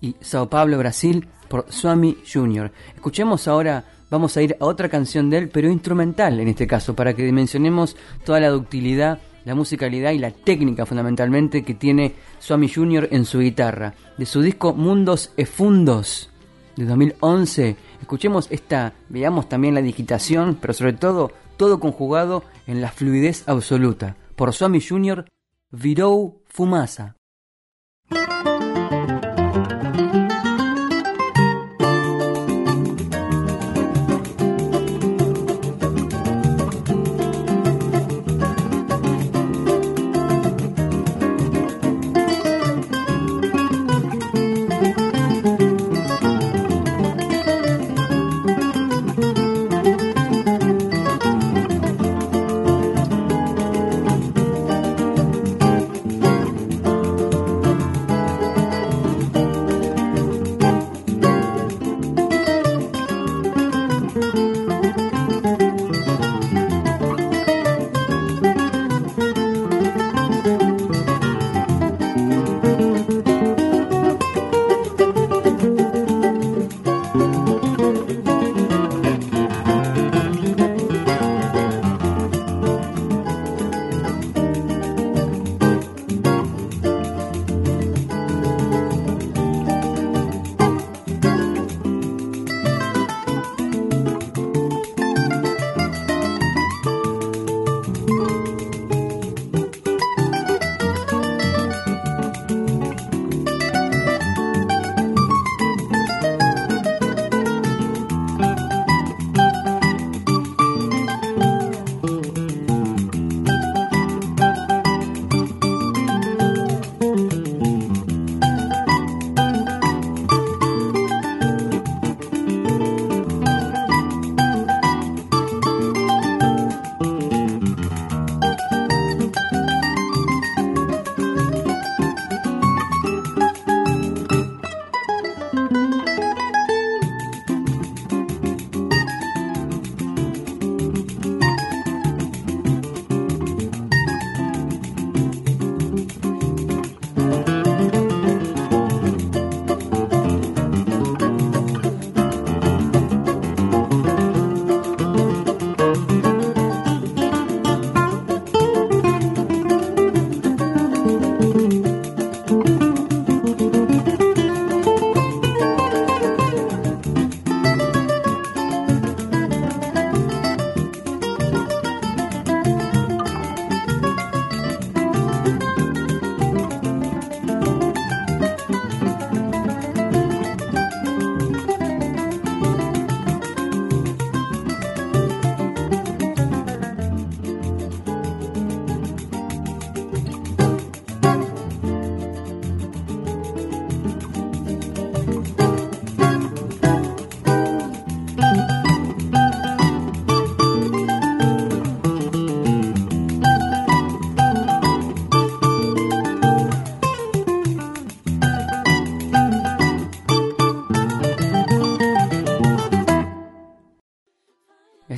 y 0.00 0.16
Sao 0.20 0.48
Paulo, 0.48 0.78
Brasil 0.78 1.28
por 1.48 1.66
Swami 1.70 2.16
Junior. 2.30 2.72
Escuchemos 2.94 3.46
ahora, 3.46 3.84
vamos 4.10 4.36
a 4.36 4.42
ir 4.42 4.56
a 4.58 4.64
otra 4.64 4.88
canción 4.88 5.30
de 5.30 5.38
él, 5.38 5.48
pero 5.50 5.70
instrumental 5.70 6.40
en 6.40 6.48
este 6.48 6.66
caso, 6.66 6.96
para 6.96 7.14
que 7.14 7.24
dimensionemos 7.24 7.96
toda 8.24 8.40
la 8.40 8.48
ductilidad 8.48 9.20
la 9.44 9.54
musicalidad 9.54 10.12
y 10.12 10.18
la 10.18 10.30
técnica 10.30 10.86
fundamentalmente 10.86 11.62
que 11.62 11.74
tiene 11.74 12.14
Swami 12.38 12.68
Junior 12.68 13.08
en 13.10 13.24
su 13.24 13.40
guitarra. 13.40 13.94
De 14.16 14.26
su 14.26 14.40
disco 14.42 14.74
Mundos 14.74 15.32
Efundos 15.36 16.30
de 16.76 16.84
2011, 16.84 17.76
escuchemos 18.00 18.48
esta, 18.50 18.94
veamos 19.08 19.48
también 19.48 19.74
la 19.74 19.82
digitación, 19.82 20.58
pero 20.60 20.72
sobre 20.72 20.94
todo 20.94 21.32
todo 21.56 21.80
conjugado 21.80 22.44
en 22.66 22.80
la 22.80 22.90
fluidez 22.90 23.48
absoluta. 23.48 24.16
Por 24.36 24.52
Swami 24.52 24.80
Junior, 24.80 25.26
Virou 25.70 26.42
Fumasa. 26.46 27.16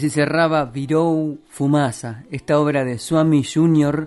Así 0.05 0.11
cerraba 0.11 0.67
Virou 0.67 1.39
Fumasa, 1.49 2.25
esta 2.31 2.61
obra 2.61 2.85
de 2.85 2.99
Swami 2.99 3.43
Jr., 3.43 4.07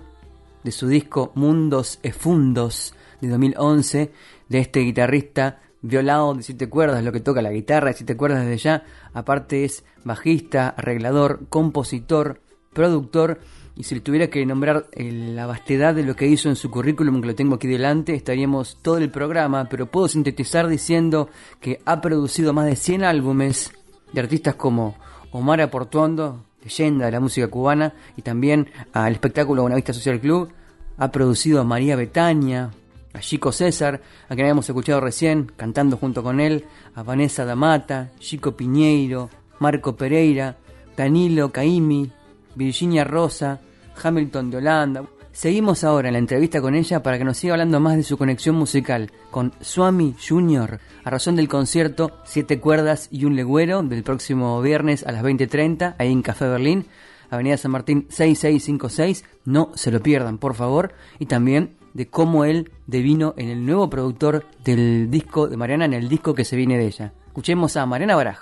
de 0.62 0.70
su 0.70 0.86
disco 0.86 1.32
Mundos 1.34 1.98
e 2.04 2.12
Fundos 2.12 2.94
de 3.20 3.26
2011, 3.26 4.12
de 4.48 4.58
este 4.60 4.78
guitarrista 4.80 5.58
violado 5.82 6.34
de 6.34 6.44
siete 6.44 6.68
cuerdas, 6.68 7.02
lo 7.02 7.10
que 7.10 7.18
toca 7.18 7.42
la 7.42 7.50
guitarra 7.50 7.88
de 7.88 7.94
siete 7.94 8.16
cuerdas 8.16 8.44
desde 8.44 8.58
ya, 8.58 8.84
aparte 9.12 9.64
es 9.64 9.82
bajista, 10.04 10.68
arreglador, 10.68 11.48
compositor, 11.48 12.42
productor, 12.72 13.40
y 13.74 13.82
si 13.82 13.96
le 13.96 14.00
tuviera 14.00 14.28
que 14.28 14.46
nombrar 14.46 14.86
eh, 14.92 15.10
la 15.10 15.46
vastedad 15.46 15.96
de 15.96 16.04
lo 16.04 16.14
que 16.14 16.28
hizo 16.28 16.48
en 16.48 16.54
su 16.54 16.70
currículum, 16.70 17.20
que 17.20 17.26
lo 17.26 17.34
tengo 17.34 17.56
aquí 17.56 17.66
delante, 17.66 18.14
estaríamos 18.14 18.78
todo 18.82 18.98
el 18.98 19.10
programa, 19.10 19.68
pero 19.68 19.86
puedo 19.86 20.06
sintetizar 20.06 20.68
diciendo 20.68 21.28
que 21.60 21.80
ha 21.84 22.00
producido 22.00 22.52
más 22.52 22.66
de 22.66 22.76
100 22.76 23.02
álbumes 23.02 23.72
de 24.12 24.20
artistas 24.20 24.54
como 24.54 24.94
Omar 25.32 25.60
Aportuondo, 25.60 26.44
leyenda 26.62 27.06
de 27.06 27.12
la 27.12 27.20
música 27.20 27.48
cubana, 27.48 27.94
y 28.16 28.22
también 28.22 28.70
al 28.92 29.12
espectáculo 29.12 29.62
Buenavista 29.62 29.92
Social 29.92 30.20
Club, 30.20 30.50
ha 30.96 31.10
producido 31.10 31.60
a 31.60 31.64
María 31.64 31.96
Betania, 31.96 32.70
a 33.12 33.20
Chico 33.20 33.52
César, 33.52 34.00
a 34.24 34.34
quien 34.34 34.40
habíamos 34.40 34.68
escuchado 34.68 35.00
recién, 35.00 35.50
cantando 35.56 35.96
junto 35.96 36.22
con 36.22 36.40
él, 36.40 36.64
a 36.94 37.02
Vanessa 37.02 37.44
Damata, 37.44 38.10
Chico 38.18 38.56
Piñeiro, 38.56 39.30
Marco 39.58 39.96
Pereira, 39.96 40.56
Danilo 40.96 41.50
Caimi, 41.52 42.10
Virginia 42.54 43.04
Rosa, 43.04 43.60
Hamilton 44.02 44.50
de 44.50 44.56
Holanda. 44.56 45.04
Seguimos 45.38 45.84
ahora 45.84 46.08
en 46.08 46.14
la 46.14 46.18
entrevista 46.18 46.60
con 46.60 46.74
ella 46.74 47.00
para 47.00 47.16
que 47.16 47.22
nos 47.22 47.36
siga 47.36 47.54
hablando 47.54 47.78
más 47.78 47.94
de 47.94 48.02
su 48.02 48.18
conexión 48.18 48.56
musical 48.56 49.12
con 49.30 49.52
Swami 49.60 50.16
Jr. 50.18 50.80
a 51.04 51.10
razón 51.10 51.36
del 51.36 51.46
concierto 51.46 52.10
Siete 52.24 52.58
Cuerdas 52.58 53.06
y 53.12 53.24
un 53.24 53.36
Legüero 53.36 53.84
del 53.84 54.02
próximo 54.02 54.60
viernes 54.60 55.06
a 55.06 55.12
las 55.12 55.22
20.30 55.22 55.94
ahí 55.96 56.10
en 56.10 56.22
Café 56.22 56.48
Berlín, 56.48 56.86
Avenida 57.30 57.56
San 57.56 57.70
Martín 57.70 58.06
6656. 58.08 59.24
No 59.44 59.70
se 59.76 59.92
lo 59.92 60.02
pierdan, 60.02 60.38
por 60.38 60.56
favor. 60.56 60.92
Y 61.20 61.26
también 61.26 61.76
de 61.94 62.08
cómo 62.08 62.44
él 62.44 62.72
devino 62.88 63.34
en 63.36 63.48
el 63.48 63.64
nuevo 63.64 63.88
productor 63.88 64.44
del 64.64 65.08
disco 65.08 65.46
de 65.46 65.56
Mariana, 65.56 65.84
en 65.84 65.94
el 65.94 66.08
disco 66.08 66.34
que 66.34 66.44
se 66.44 66.56
viene 66.56 66.78
de 66.78 66.86
ella. 66.86 67.12
Escuchemos 67.28 67.76
a 67.76 67.86
Mariana 67.86 68.16
Baraj. 68.16 68.40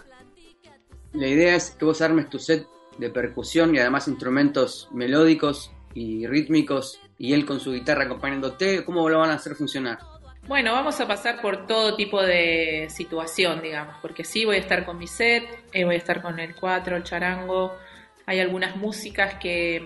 La 1.12 1.26
idea 1.26 1.56
es 1.56 1.72
que 1.72 1.84
vos 1.84 2.00
armes 2.00 2.30
tu 2.30 2.38
set 2.38 2.66
de 2.96 3.10
percusión 3.10 3.74
y 3.74 3.80
además 3.80 4.08
instrumentos 4.08 4.88
melódicos 4.94 5.75
y 5.96 6.26
rítmicos 6.26 7.00
y 7.18 7.32
él 7.32 7.46
con 7.46 7.58
su 7.58 7.72
guitarra 7.72 8.04
acompañándote, 8.04 8.84
¿cómo 8.84 9.08
lo 9.08 9.18
van 9.18 9.30
a 9.30 9.34
hacer 9.34 9.54
funcionar? 9.54 9.98
Bueno, 10.46 10.72
vamos 10.72 11.00
a 11.00 11.08
pasar 11.08 11.40
por 11.40 11.66
todo 11.66 11.96
tipo 11.96 12.22
de 12.22 12.86
situación, 12.90 13.62
digamos, 13.62 13.96
porque 14.02 14.22
sí 14.22 14.44
voy 14.44 14.56
a 14.56 14.60
estar 14.60 14.84
con 14.84 14.98
mi 14.98 15.06
set, 15.06 15.44
eh, 15.72 15.84
voy 15.84 15.94
a 15.94 15.98
estar 15.98 16.22
con 16.22 16.38
el 16.38 16.54
cuatro, 16.54 16.96
el 16.96 17.02
charango, 17.02 17.74
hay 18.26 18.40
algunas 18.40 18.76
músicas 18.76 19.34
que, 19.36 19.82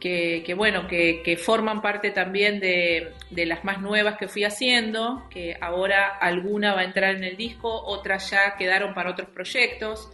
que, 0.00 0.54
bueno, 0.54 0.88
que, 0.88 1.22
que, 1.24 1.36
forman 1.36 1.80
parte 1.80 2.10
también 2.10 2.58
de, 2.58 3.12
de, 3.30 3.46
las 3.46 3.64
más 3.64 3.80
nuevas 3.80 4.18
que 4.18 4.26
fui 4.26 4.42
haciendo, 4.42 5.22
que 5.30 5.56
ahora 5.60 6.08
alguna 6.08 6.74
va 6.74 6.80
a 6.80 6.84
entrar 6.84 7.14
en 7.14 7.22
el 7.22 7.36
disco, 7.36 7.70
otras 7.86 8.28
ya 8.30 8.56
quedaron 8.56 8.92
para 8.92 9.12
otros 9.12 9.28
proyectos. 9.28 10.10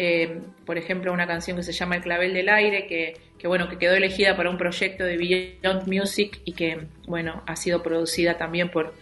Eh, 0.00 0.42
por 0.64 0.78
ejemplo, 0.78 1.12
una 1.12 1.26
canción 1.26 1.56
que 1.56 1.64
se 1.64 1.72
llama 1.72 1.96
El 1.96 2.02
clavel 2.02 2.32
del 2.32 2.48
aire, 2.48 2.86
que, 2.86 3.20
que, 3.36 3.48
bueno, 3.48 3.68
que 3.68 3.78
quedó 3.78 3.94
elegida 3.94 4.36
para 4.36 4.48
un 4.48 4.56
proyecto 4.56 5.02
de 5.02 5.16
Beyond 5.16 5.88
Music 5.88 6.40
y 6.44 6.52
que 6.52 6.86
bueno, 7.08 7.42
ha 7.48 7.56
sido 7.56 7.82
producida 7.82 8.38
también 8.38 8.70
por 8.70 8.94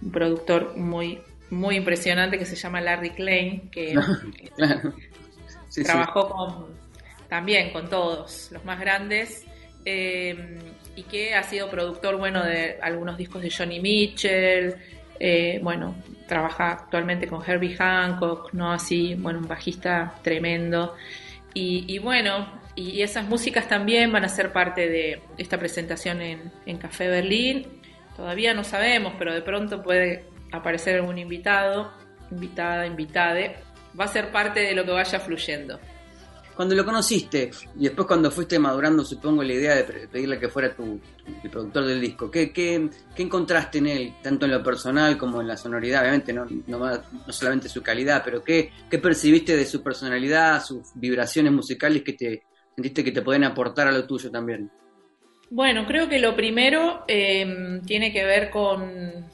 un 0.00 0.12
productor 0.12 0.76
muy 0.76 1.20
muy 1.50 1.74
impresionante 1.74 2.38
que 2.38 2.44
se 2.44 2.54
llama 2.54 2.80
Larry 2.80 3.10
Klein, 3.10 3.68
que 3.70 3.98
trabajó 5.82 6.28
con 6.28 6.66
también 7.28 7.72
con 7.72 7.90
todos 7.90 8.50
los 8.52 8.64
más 8.64 8.78
grandes 8.78 9.44
eh, 9.84 10.56
y 10.94 11.02
que 11.02 11.34
ha 11.34 11.42
sido 11.42 11.68
productor 11.68 12.16
bueno 12.16 12.44
de 12.44 12.78
algunos 12.80 13.18
discos 13.18 13.42
de 13.42 13.50
Johnny 13.50 13.80
Mitchell, 13.80 14.76
eh, 15.20 15.60
bueno, 15.62 15.94
trabaja 16.26 16.72
actualmente 16.72 17.26
con 17.26 17.42
Herbie 17.44 17.76
Hancock, 17.76 18.52
¿no? 18.52 18.72
Así, 18.72 19.14
bueno, 19.14 19.40
un 19.40 19.48
bajista 19.48 20.14
tremendo. 20.22 20.94
Y, 21.54 21.98
bueno, 21.98 22.46
y 22.76 23.02
esas 23.02 23.26
músicas 23.26 23.66
también 23.66 24.12
van 24.12 24.24
a 24.24 24.28
ser 24.28 24.52
parte 24.52 24.88
de 24.88 25.22
esta 25.38 25.58
presentación 25.58 26.20
en, 26.20 26.52
en 26.66 26.78
Café 26.78 27.08
Berlín. 27.08 27.66
Todavía 28.16 28.54
no 28.54 28.62
sabemos, 28.62 29.14
pero 29.18 29.34
de 29.34 29.42
pronto 29.42 29.82
puede 29.82 30.24
aparecer 30.52 30.96
algún 30.96 31.18
invitado, 31.18 31.92
invitada, 32.30 32.86
invitade. 32.86 33.56
Va 33.98 34.04
a 34.04 34.08
ser 34.08 34.30
parte 34.30 34.60
de 34.60 34.74
lo 34.74 34.84
que 34.84 34.92
vaya 34.92 35.18
fluyendo. 35.18 35.80
Cuando 36.58 36.74
lo 36.74 36.84
conociste 36.84 37.52
y 37.76 37.84
después 37.84 38.08
cuando 38.08 38.32
fuiste 38.32 38.58
madurando, 38.58 39.04
supongo, 39.04 39.44
la 39.44 39.52
idea 39.52 39.76
de 39.76 39.84
pedirle 40.08 40.40
que 40.40 40.48
fuera 40.48 40.74
tu, 40.74 41.00
el 41.44 41.48
productor 41.48 41.84
del 41.84 42.00
disco, 42.00 42.28
¿qué, 42.32 42.90
encontraste 43.16 43.78
en 43.78 43.86
él, 43.86 44.14
tanto 44.24 44.44
en 44.44 44.50
lo 44.50 44.60
personal 44.60 45.16
como 45.16 45.40
en 45.40 45.46
la 45.46 45.56
sonoridad? 45.56 46.00
Obviamente, 46.00 46.32
no, 46.32 46.46
no, 46.66 46.78
no 46.78 47.32
solamente 47.32 47.68
su 47.68 47.80
calidad, 47.80 48.22
pero 48.24 48.42
¿qué, 48.42 48.72
¿qué 48.90 48.98
percibiste 48.98 49.56
de 49.56 49.64
su 49.66 49.84
personalidad, 49.84 50.60
sus 50.60 50.88
vibraciones 50.96 51.52
musicales 51.52 52.02
que 52.02 52.14
te 52.14 52.42
sentiste 52.74 53.04
que 53.04 53.12
te 53.12 53.22
pueden 53.22 53.44
aportar 53.44 53.86
a 53.86 53.92
lo 53.92 54.04
tuyo 54.04 54.28
también? 54.28 54.68
Bueno, 55.50 55.86
creo 55.86 56.08
que 56.08 56.18
lo 56.18 56.34
primero 56.34 57.04
eh, 57.06 57.80
tiene 57.86 58.12
que 58.12 58.24
ver 58.24 58.50
con 58.50 59.28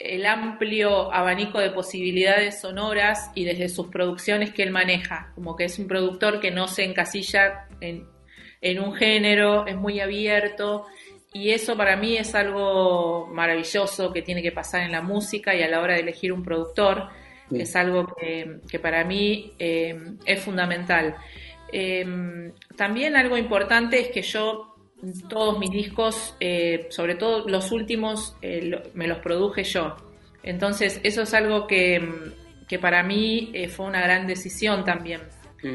el 0.00 0.26
amplio 0.26 1.12
abanico 1.12 1.60
de 1.60 1.70
posibilidades 1.70 2.60
sonoras 2.60 3.30
y 3.34 3.44
desde 3.44 3.68
sus 3.68 3.88
producciones 3.88 4.52
que 4.52 4.62
él 4.62 4.70
maneja, 4.70 5.32
como 5.34 5.56
que 5.56 5.64
es 5.64 5.78
un 5.78 5.86
productor 5.86 6.40
que 6.40 6.50
no 6.50 6.68
se 6.68 6.84
encasilla 6.84 7.68
en, 7.80 8.06
en 8.60 8.80
un 8.80 8.94
género, 8.94 9.66
es 9.66 9.76
muy 9.76 10.00
abierto. 10.00 10.86
Y 11.32 11.50
eso 11.50 11.76
para 11.76 11.96
mí 11.96 12.16
es 12.16 12.34
algo 12.34 13.28
maravilloso 13.28 14.12
que 14.12 14.22
tiene 14.22 14.42
que 14.42 14.52
pasar 14.52 14.82
en 14.82 14.92
la 14.92 15.02
música 15.02 15.54
y 15.54 15.62
a 15.62 15.68
la 15.68 15.80
hora 15.80 15.94
de 15.94 16.00
elegir 16.00 16.32
un 16.32 16.42
productor, 16.42 17.08
es 17.52 17.76
algo 17.76 18.14
que, 18.18 18.58
que 18.68 18.78
para 18.78 19.04
mí 19.04 19.52
eh, 19.58 19.96
es 20.24 20.40
fundamental. 20.40 21.16
Eh, 21.72 22.52
también 22.76 23.16
algo 23.16 23.36
importante 23.36 24.00
es 24.00 24.08
que 24.08 24.22
yo 24.22 24.69
todos 25.28 25.58
mis 25.58 25.70
discos, 25.70 26.36
eh, 26.40 26.86
sobre 26.90 27.14
todo 27.14 27.48
los 27.48 27.72
últimos, 27.72 28.36
eh, 28.42 28.82
me 28.94 29.06
los 29.06 29.18
produje 29.18 29.64
yo. 29.64 29.96
Entonces, 30.42 31.00
eso 31.02 31.22
es 31.22 31.34
algo 31.34 31.66
que, 31.66 32.32
que 32.68 32.78
para 32.78 33.02
mí 33.02 33.50
eh, 33.52 33.68
fue 33.68 33.86
una 33.86 34.00
gran 34.00 34.26
decisión 34.26 34.84
también. 34.84 35.20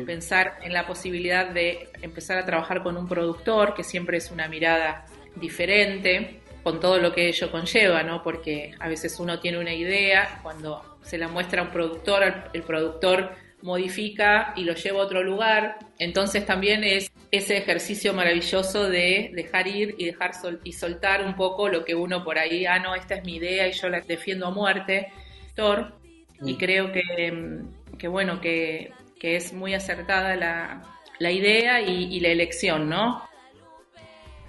Pensar 0.08 0.58
en 0.64 0.74
la 0.74 0.88
posibilidad 0.88 1.48
de 1.48 1.90
empezar 2.02 2.40
a 2.40 2.46
trabajar 2.46 2.82
con 2.82 2.98
un 2.98 3.08
productor, 3.08 3.76
que 3.76 3.84
siempre 3.84 4.18
es 4.18 4.32
una 4.32 4.48
mirada 4.48 5.06
diferente, 5.36 6.40
con 6.64 6.80
todo 6.80 6.98
lo 6.98 7.14
que 7.14 7.28
ello 7.28 7.52
conlleva, 7.52 8.02
¿no? 8.02 8.24
Porque 8.24 8.74
a 8.80 8.90
veces 8.90 9.20
uno 9.20 9.40
tiene 9.40 9.60
una 9.60 9.76
idea, 9.76 10.40
cuando 10.42 10.98
se 11.04 11.20
la 11.20 11.28
muestra 11.28 11.62
a 11.62 11.66
un 11.66 11.70
productor, 11.70 12.24
el 12.52 12.64
productor 12.64 13.36
modifica 13.62 14.54
y 14.56 14.64
lo 14.64 14.74
lleva 14.74 15.00
a 15.00 15.04
otro 15.04 15.24
lugar. 15.24 15.78
Entonces 16.00 16.46
también 16.46 16.84
es 16.84 17.12
ese 17.32 17.58
ejercicio 17.58 18.14
maravilloso 18.14 18.90
de 18.90 19.32
dejar 19.34 19.68
ir 19.68 19.96
y 19.98 20.06
dejar 20.06 20.32
y 20.64 20.72
soltar 20.74 21.26
un 21.26 21.36
poco 21.36 21.68
lo 21.70 21.84
que 21.84 21.96
uno 21.96 22.24
por 22.24 22.38
ahí, 22.38 22.66
ah, 22.66 22.80
no, 22.80 22.96
esta 22.96 23.16
es 23.16 23.24
mi 23.26 23.36
idea 23.36 23.68
y 23.68 23.72
yo 23.72 23.90
la 23.90 24.02
defiendo 24.02 24.48
a 24.48 24.52
muerte. 24.52 25.12
Y 26.44 26.54
mm. 26.54 26.58
creo 26.58 26.92
que, 26.92 27.02
que 27.98 28.08
bueno, 28.08 28.42
que, 28.42 28.92
que, 29.20 29.38
es 29.38 29.54
muy 29.54 29.74
acertada 29.74 30.36
la, 30.36 30.82
la 31.20 31.32
idea 31.32 31.82
y, 31.82 32.14
y, 32.14 32.20
la 32.20 32.30
elección, 32.30 32.90
¿no? 32.90 33.22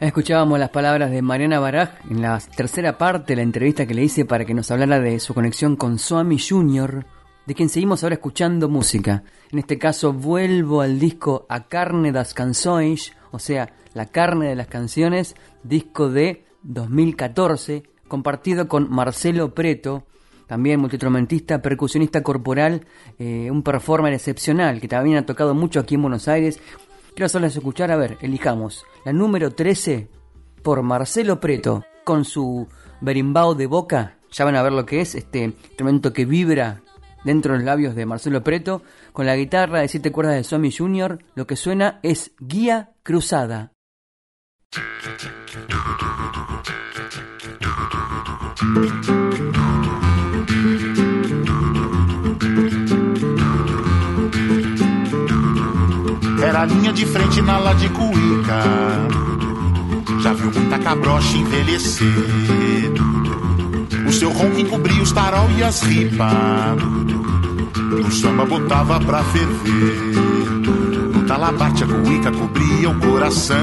Escuchábamos 0.01 0.59
las 0.59 0.71
palabras 0.71 1.11
de 1.11 1.23
Mariana 1.23 1.61
Baraj 1.61 1.91
en 2.11 2.21
la 2.21 2.39
tercera 2.57 2.99
parte 2.99 3.33
de 3.33 3.37
la 3.37 3.43
entrevista 3.43 3.87
que 3.87 3.95
le 3.95 4.03
hice 4.03 4.25
para 4.25 4.45
que 4.45 4.53
nos 4.53 4.71
hablara 4.71 5.01
de 5.01 5.19
su 5.21 5.33
conexión 5.33 5.77
con 5.77 5.99
Swami 5.99 6.39
Jr., 6.39 7.07
de 7.47 7.55
quien 7.55 7.69
seguimos 7.69 8.03
ahora 8.03 8.17
escuchando 8.17 8.69
música. 8.69 9.23
En 9.51 9.59
este 9.59 9.79
caso 9.79 10.13
vuelvo 10.13 10.81
al 10.81 10.99
disco 10.99 11.47
A 11.49 11.69
Carne 11.69 12.13
das 12.13 12.35
Canções, 12.35 13.13
o 13.31 13.39
sea, 13.39 13.73
La 13.95 14.07
Carne 14.07 14.49
de 14.49 14.57
las 14.57 14.67
Canciones, 14.67 15.37
disco 15.63 16.11
de 16.11 16.45
2014, 16.63 17.85
compartido 18.09 18.69
con 18.69 18.91
Marcelo 18.91 19.55
Preto, 19.55 20.05
también 20.47 20.81
multitromentista, 20.81 21.63
percusionista 21.63 22.23
corporal, 22.23 22.87
eh, 23.19 23.51
un 23.51 23.63
performer 23.63 24.13
excepcional 24.13 24.81
que 24.81 24.89
también 24.89 25.19
ha 25.19 25.27
tocado 25.27 25.55
mucho 25.55 25.81
aquí 25.81 25.97
en 25.97 26.03
Buenos 26.03 26.29
Aires. 26.29 26.61
Quiero 27.15 27.27
hacerles 27.27 27.57
escuchar, 27.57 27.91
a 27.91 27.97
ver, 27.97 28.19
elijamos 28.21 28.85
la 29.05 29.13
número 29.13 29.53
13 29.53 30.09
por 30.63 30.83
Marcelo 30.83 31.41
Preto 31.41 31.85
con 32.05 32.25
su 32.25 32.69
berimbau 33.01 33.55
de 33.55 33.67
boca. 33.67 34.19
Ya 34.31 34.45
van 34.45 34.57
a 34.57 34.63
ver 34.63 34.73
lo 34.73 34.85
que 34.85 35.01
es 35.01 35.15
este 35.15 35.45
instrumento 35.45 36.13
que 36.13 36.25
vibra 36.27 36.83
dentro 37.27 37.53
de 37.53 37.59
los 37.59 37.67
labios 37.67 37.95
de 37.97 38.07
Marcelo 38.07 38.43
Preto, 38.43 38.83
con 39.13 39.27
la 39.27 39.37
guitarra 39.37 39.81
de 39.81 39.89
siete 39.89 40.13
cuerdas 40.13 40.37
de 40.37 40.45
Somi 40.45 40.71
Jr., 40.71 41.19
lo 41.35 41.47
que 41.47 41.57
suena 41.57 41.99
es 42.03 42.31
Guía 42.39 42.93
Cruzada. 43.03 43.73
Era 56.43 56.65
linha 56.65 56.93
de 56.93 57.07
frente 57.07 57.43
na 57.43 57.59
lá 57.59 57.75
de 57.75 57.89
Cuíca. 57.89 58.63
Já 60.23 60.33
viu 60.33 60.53
muita 60.53 60.79
cabrocha 60.79 61.37
envelhecer. 61.39 62.93
Seu 64.19 64.33
ronco 64.33 64.59
encobria 64.59 65.03
os 65.03 65.13
tarol 65.13 65.51
e 65.59 65.63
as 65.63 65.83
ripas. 65.83 66.27
O 68.07 68.11
samba 68.11 68.47
botava 68.47 68.99
pra 68.99 69.23
ferver. 69.25 70.15
No 71.13 71.27
talabarte 71.27 71.85
a 71.85 71.87
cuíca 71.87 72.33
cobria 72.33 72.89
o 72.89 72.99
coração. 72.99 73.59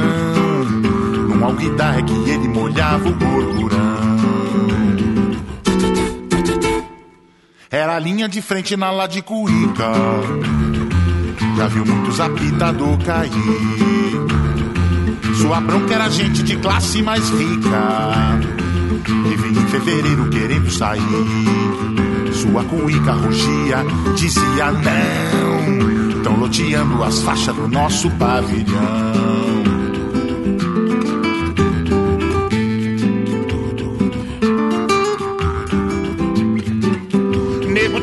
Num 1.27 1.43
alguidar 1.43 1.97
é 1.97 2.03
que 2.03 2.13
ele 2.29 2.47
molhava 2.47 3.09
o 3.09 3.15
gorgurão. 3.15 3.93
Era 7.71 7.95
a 7.95 7.99
linha 7.99 8.29
de 8.29 8.39
frente 8.39 8.77
na 8.77 8.91
lá 8.91 9.07
de 9.07 9.23
cuíca. 9.23 9.91
Já 11.57 11.67
viu 11.67 11.83
muitos 11.83 12.19
apitador 12.19 12.95
cair. 13.03 13.31
Sua 15.41 15.59
bronca 15.59 15.95
era 15.95 16.09
gente 16.09 16.43
de 16.43 16.57
classe 16.57 17.01
mais 17.01 17.27
rica. 17.31 18.62
Que 19.03 19.35
vinha 19.37 19.61
em 19.61 19.67
fevereiro 19.67 20.29
querendo 20.29 20.69
sair. 20.71 21.01
Sua 22.33 22.63
cuíca 22.63 23.13
rugia, 23.13 23.85
dizia 24.15 24.71
não. 24.71 26.21
Tão 26.23 26.37
loteando 26.37 27.03
as 27.03 27.21
faixas 27.21 27.55
do 27.55 27.67
nosso 27.67 28.09
pavilhão. 28.11 29.23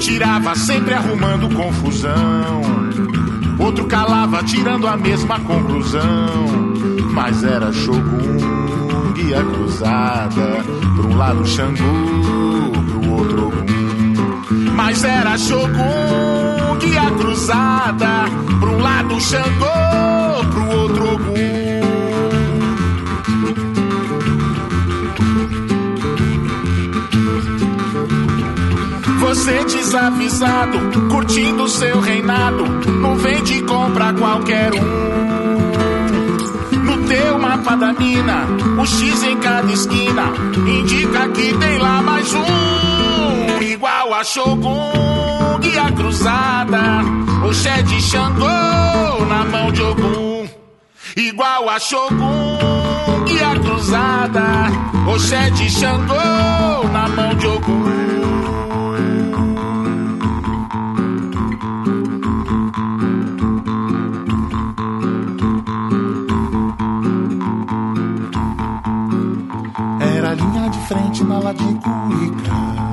Tirava 0.01 0.55
sempre 0.57 0.95
arrumando 0.95 1.55
confusão. 1.55 2.63
Outro 3.59 3.87
calava 3.87 4.43
tirando 4.43 4.87
a 4.87 4.97
mesma 4.97 5.39
conclusão. 5.41 6.47
Mas 7.13 7.45
era 7.45 7.71
Shogun, 7.71 8.30
guia 9.21 9.45
cruzada. 9.45 10.65
Pra 10.97 11.07
um 11.07 11.17
lado 11.17 11.47
Xangu, 11.47 12.73
pro 12.87 13.11
outro 13.11 13.47
Ogum. 13.49 14.73
Mas 14.75 15.05
era 15.05 15.37
Shogun, 15.37 16.79
guia 16.81 17.11
cruzada. 17.19 18.25
Pra 18.59 18.71
um 18.71 18.79
lado 18.79 19.21
Xangô, 19.21 20.45
pro 20.53 20.79
outro 20.79 21.15
Ogum. 21.15 21.81
Você 29.21 29.65
desavisado, 29.65 30.79
curtindo 31.09 31.69
seu 31.69 32.01
reinado, 32.01 32.65
não 33.01 33.17
vende 33.17 33.63
compra 33.63 34.13
qualquer 34.13 34.73
um. 34.75 35.40
Mapa 37.61 37.77
da 37.77 37.93
mina, 37.93 38.47
o 38.81 38.87
X 38.87 39.23
em 39.23 39.37
cada 39.37 39.71
esquina 39.71 40.33
indica 40.67 41.29
que 41.29 41.53
tem 41.59 41.77
lá 41.77 42.01
mais 42.01 42.33
um. 42.33 43.63
Igual 43.63 44.15
a 44.15 44.25
Shogun, 44.25 45.59
guia 45.61 45.93
cruzada, 45.93 46.81
o 47.47 47.53
Shed 47.53 48.01
Xangô 48.01 49.27
na 49.29 49.45
mão 49.45 49.71
de 49.71 49.83
Ogum. 49.83 50.49
Igual 51.15 51.69
a 51.69 51.79
Shogun, 51.79 53.25
guia 53.27 53.55
cruzada, 53.61 54.43
o 55.07 55.19
Shed 55.19 55.71
Xangô 55.71 56.89
na 56.91 57.09
mão 57.09 57.35
de 57.35 57.47
Ogum. 57.47 58.20
Na 71.39 71.55
Cuíca 71.55 72.91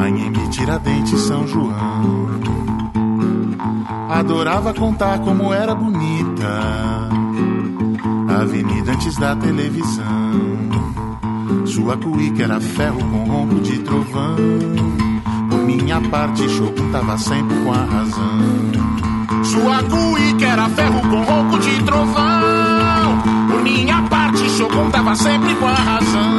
Anhembi, 0.00 0.48
Tiradentes, 0.48 1.20
São 1.20 1.46
João. 1.46 2.30
Adorava 4.08 4.72
contar 4.72 5.18
como 5.18 5.52
era 5.52 5.74
bonita 5.74 6.48
a 8.28 8.40
Avenida 8.40 8.92
antes 8.92 9.16
da 9.16 9.36
televisão. 9.36 10.04
Sua 11.66 11.96
cuíca 11.98 12.44
era 12.44 12.60
ferro 12.60 12.98
com 12.98 13.24
ronco 13.24 13.60
de 13.60 13.78
trovão. 13.80 14.36
Por 15.50 15.58
minha 15.60 16.00
parte, 16.00 16.48
Shogun 16.48 16.90
tava 16.90 17.18
sempre 17.18 17.56
com 17.64 17.72
a 17.72 17.84
razão. 17.84 19.44
Sua 19.44 19.82
cuíca 19.82 20.46
era 20.46 20.68
ferro 20.70 21.00
com 21.02 21.22
ronco 21.22 21.58
de 21.58 21.82
trovão. 21.82 23.22
Por 23.50 23.62
minha 23.62 24.02
parte, 24.02 24.48
Shogun 24.50 24.90
tava 24.90 25.14
sempre 25.14 25.54
com 25.56 25.66
a 25.66 25.74
razão 25.74 26.33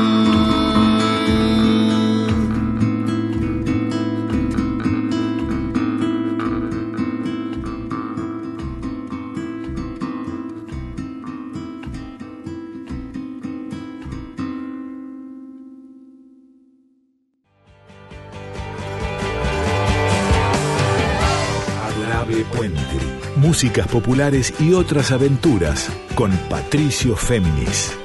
Músicas 23.65 23.87
populares 23.87 24.53
y 24.59 24.73
otras 24.73 25.11
aventuras 25.11 25.89
con 26.13 26.29
Patricio 26.51 27.15
Féminis. 27.15 27.97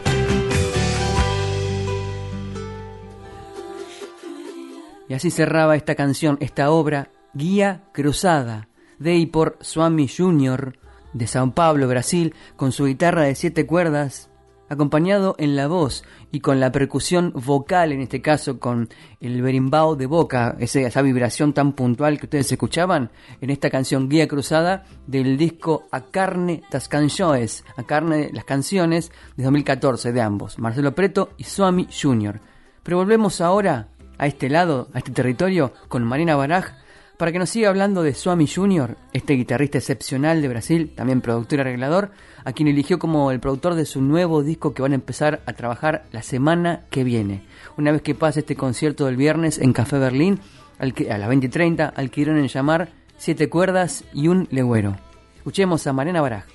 Y 5.06 5.12
así 5.12 5.30
cerraba 5.30 5.76
esta 5.76 5.94
canción, 5.96 6.38
esta 6.40 6.70
obra, 6.70 7.10
Guía 7.34 7.82
Cruzada, 7.92 8.68
de 8.98 9.16
y 9.16 9.26
por 9.26 9.58
Swami 9.60 10.08
Junior, 10.08 10.78
de 11.12 11.26
Sao 11.26 11.52
Paulo, 11.52 11.86
Brasil, 11.88 12.34
con 12.56 12.72
su 12.72 12.86
guitarra 12.86 13.24
de 13.24 13.34
siete 13.34 13.66
cuerdas, 13.66 14.29
acompañado 14.70 15.34
en 15.38 15.56
la 15.56 15.66
voz 15.66 16.04
y 16.30 16.40
con 16.40 16.60
la 16.60 16.72
percusión 16.72 17.32
vocal, 17.34 17.92
en 17.92 18.00
este 18.00 18.22
caso 18.22 18.58
con 18.58 18.88
el 19.20 19.42
berimbau 19.42 19.96
de 19.96 20.06
boca, 20.06 20.56
esa 20.60 21.02
vibración 21.02 21.52
tan 21.52 21.72
puntual 21.72 22.18
que 22.18 22.26
ustedes 22.26 22.52
escuchaban 22.52 23.10
en 23.40 23.50
esta 23.50 23.68
canción 23.68 24.08
Guía 24.08 24.28
Cruzada 24.28 24.84
del 25.06 25.36
disco 25.36 25.88
A 25.90 26.06
Carne 26.06 26.62
das 26.70 26.88
Canções, 26.88 27.64
A 27.76 27.82
Carne 27.82 28.30
las 28.32 28.44
Canciones 28.44 29.10
de 29.36 29.42
2014 29.42 30.12
de 30.12 30.20
ambos, 30.22 30.58
Marcelo 30.58 30.94
Preto 30.94 31.30
y 31.36 31.44
Swami 31.44 31.88
Junior. 31.90 32.40
Pero 32.84 32.98
volvemos 32.98 33.40
ahora 33.40 33.88
a 34.18 34.26
este 34.28 34.48
lado, 34.48 34.88
a 34.94 34.98
este 34.98 35.10
territorio, 35.10 35.72
con 35.88 36.04
Marina 36.04 36.36
Baraj, 36.36 36.74
para 37.20 37.32
que 37.32 37.38
nos 37.38 37.50
siga 37.50 37.68
hablando 37.68 38.02
de 38.02 38.14
Swami 38.14 38.46
Junior, 38.46 38.96
este 39.12 39.34
guitarrista 39.34 39.76
excepcional 39.76 40.40
de 40.40 40.48
Brasil, 40.48 40.90
también 40.94 41.20
productor 41.20 41.58
y 41.58 41.60
arreglador, 41.60 42.12
a 42.46 42.54
quien 42.54 42.66
eligió 42.66 42.98
como 42.98 43.30
el 43.30 43.40
productor 43.40 43.74
de 43.74 43.84
su 43.84 44.00
nuevo 44.00 44.42
disco 44.42 44.72
que 44.72 44.80
van 44.80 44.92
a 44.92 44.94
empezar 44.94 45.42
a 45.44 45.52
trabajar 45.52 46.06
la 46.12 46.22
semana 46.22 46.86
que 46.88 47.04
viene. 47.04 47.42
Una 47.76 47.92
vez 47.92 48.00
que 48.00 48.14
pase 48.14 48.40
este 48.40 48.56
concierto 48.56 49.04
del 49.04 49.18
viernes 49.18 49.58
en 49.58 49.74
Café 49.74 49.98
Berlín, 49.98 50.40
a 50.78 50.86
las 50.86 51.28
20.30, 51.28 51.92
al 51.94 52.10
que 52.10 52.22
irán 52.22 52.38
en 52.38 52.48
llamar 52.48 52.88
Siete 53.18 53.50
Cuerdas 53.50 54.02
y 54.14 54.28
un 54.28 54.48
Legüero. 54.50 54.96
Escuchemos 55.36 55.86
a 55.86 55.92
Marina 55.92 56.22
Baraj. 56.22 56.46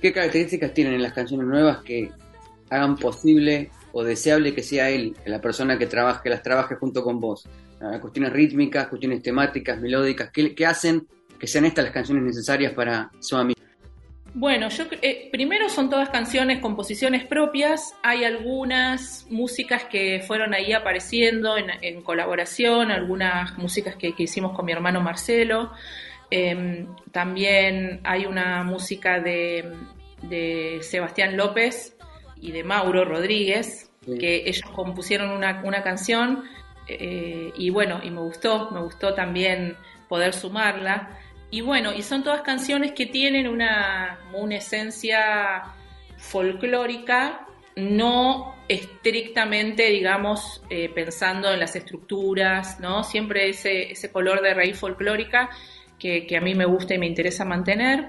¿Qué 0.00 0.12
características 0.12 0.72
tienen 0.72 0.94
en 0.94 1.02
las 1.02 1.14
canciones 1.14 1.48
nuevas 1.48 1.78
que 1.78 2.12
hagan 2.70 2.94
posible 2.94 3.72
o 3.90 4.04
deseable 4.04 4.54
que 4.54 4.62
sea 4.62 4.90
él, 4.90 5.16
la 5.26 5.40
persona 5.40 5.76
que 5.76 5.86
trabaje, 5.86 6.20
que 6.22 6.30
las 6.30 6.44
trabaje 6.44 6.76
junto 6.76 7.02
con 7.02 7.18
vos? 7.18 7.48
Ah, 7.80 7.98
cuestiones 8.00 8.32
rítmicas, 8.32 8.88
cuestiones 8.88 9.22
temáticas, 9.22 9.80
melódicas, 9.80 10.30
¿qué, 10.30 10.54
qué 10.54 10.66
hacen 10.66 11.06
que 11.38 11.46
sean 11.46 11.64
estas 11.64 11.84
las 11.84 11.92
canciones 11.92 12.24
necesarias 12.24 12.72
para 12.72 13.10
Swami? 13.20 13.54
Bueno, 14.36 14.68
yo 14.68 14.84
eh, 15.00 15.28
primero 15.30 15.68
son 15.68 15.88
todas 15.88 16.08
canciones, 16.08 16.58
composiciones 16.58 17.24
propias. 17.24 17.94
Hay 18.02 18.24
algunas 18.24 19.26
músicas 19.30 19.84
que 19.84 20.24
fueron 20.26 20.54
ahí 20.54 20.72
apareciendo 20.72 21.56
en, 21.56 21.66
en 21.82 22.02
colaboración, 22.02 22.90
algunas 22.90 23.56
músicas 23.58 23.94
que, 23.94 24.12
que 24.12 24.24
hicimos 24.24 24.56
con 24.56 24.64
mi 24.64 24.72
hermano 24.72 25.00
Marcelo. 25.00 25.70
Em, 26.30 26.88
también 27.12 28.00
hay 28.02 28.26
una 28.26 28.64
música 28.64 29.20
de, 29.20 29.72
de 30.22 30.78
Sebastián 30.82 31.36
López 31.36 31.96
y 32.40 32.50
de 32.50 32.64
Mauro 32.64 33.04
Rodríguez, 33.04 33.92
que 34.18 34.48
ellos 34.48 34.68
compusieron 34.74 35.30
una, 35.30 35.62
una 35.64 35.84
canción 35.84 36.42
eh, 36.88 37.52
y 37.56 37.70
bueno, 37.70 38.00
y 38.02 38.10
me 38.10 38.20
gustó, 38.20 38.70
me 38.70 38.80
gustó 38.80 39.14
también 39.14 39.76
poder 40.08 40.34
sumarla. 40.34 41.18
Y 41.50 41.60
bueno, 41.60 41.92
y 41.92 42.02
son 42.02 42.24
todas 42.24 42.42
canciones 42.42 42.92
que 42.92 43.06
tienen 43.06 43.46
una, 43.46 44.18
una 44.32 44.56
esencia 44.56 45.62
folclórica, 46.16 47.46
no 47.76 48.54
estrictamente, 48.68 49.90
digamos, 49.90 50.62
eh, 50.70 50.90
pensando 50.94 51.52
en 51.52 51.60
las 51.60 51.76
estructuras, 51.76 52.80
¿no? 52.80 53.04
Siempre 53.04 53.48
ese, 53.48 53.92
ese 53.92 54.10
color 54.10 54.42
de 54.42 54.54
raíz 54.54 54.78
folclórica 54.78 55.50
que, 55.98 56.26
que 56.26 56.36
a 56.36 56.40
mí 56.40 56.54
me 56.54 56.64
gusta 56.64 56.94
y 56.94 56.98
me 56.98 57.06
interesa 57.06 57.44
mantener. 57.44 58.08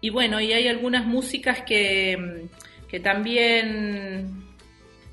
y 0.00 0.10
bueno, 0.10 0.40
y 0.40 0.52
hay 0.52 0.68
algunas 0.68 1.04
músicas 1.06 1.62
que, 1.62 2.46
que 2.88 3.00
también 3.00 4.37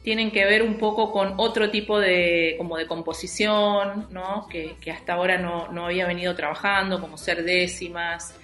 tienen 0.06 0.30
que 0.30 0.46
ver 0.46 0.62
un 0.62 0.78
poco 0.78 1.12
con 1.12 1.34
otro 1.38 1.72
tipo 1.72 2.00
de, 2.00 2.54
como 2.60 2.78
de 2.78 2.86
composición, 2.86 4.08
¿no? 4.12 4.48
que, 4.48 4.78
hasta 4.92 5.14
ahora 5.14 5.40
no, 5.40 5.72
no, 5.72 5.88
había 5.88 6.06
venido 6.06 6.36
trabajando, 6.36 7.02
como 7.02 7.18
ser 7.18 7.44
décimas, 7.44 8.36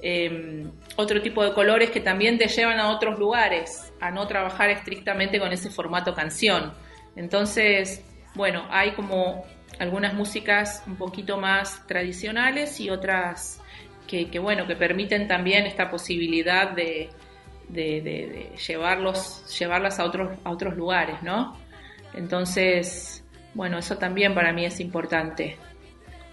em, 0.00 0.72
otro 0.96 1.20
tipo 1.20 1.44
de 1.44 1.52
colores 1.52 1.90
que 1.90 2.00
también 2.00 2.38
te 2.38 2.48
llevan 2.48 2.80
a 2.80 2.88
otros 2.88 3.18
lugares, 3.18 3.92
a 4.00 4.10
no 4.10 4.26
trabajar 4.26 4.70
estrictamente 4.70 5.38
con 5.38 5.52
ese 5.52 5.68
formato 5.68 6.14
canción. 6.14 6.72
Entonces, 7.16 8.02
bueno, 8.34 8.64
hay 8.70 8.92
como 8.92 9.44
algunas 9.78 10.14
músicas 10.14 10.82
un 10.86 10.96
poquito 10.96 11.36
más 11.36 11.86
tradicionales 11.86 12.80
y 12.80 12.88
otras 12.88 13.60
que, 14.08 14.30
que 14.30 14.38
bueno, 14.38 14.66
que 14.66 14.74
permiten 14.74 15.28
también 15.28 15.66
esta 15.66 15.90
posibilidad 15.90 16.70
de, 16.70 17.10
de, 17.72 18.52
llevarlos, 18.66 19.58
llevarlas 19.58 19.98
a 19.98 20.04
otros, 20.04 20.38
a 20.44 20.50
otros 20.50 20.76
lugares, 20.76 21.22
¿no? 21.22 21.56
Entonces, 22.14 23.24
bueno, 23.54 23.78
eso 23.78 23.96
también 23.96 24.34
para 24.34 24.52
mí 24.52 24.64
es 24.64 24.80
importante, 24.80 25.56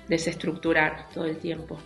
desestructurar 0.08 1.08
todo 1.14 1.26
el 1.26 1.38
tiempo. 1.38 1.78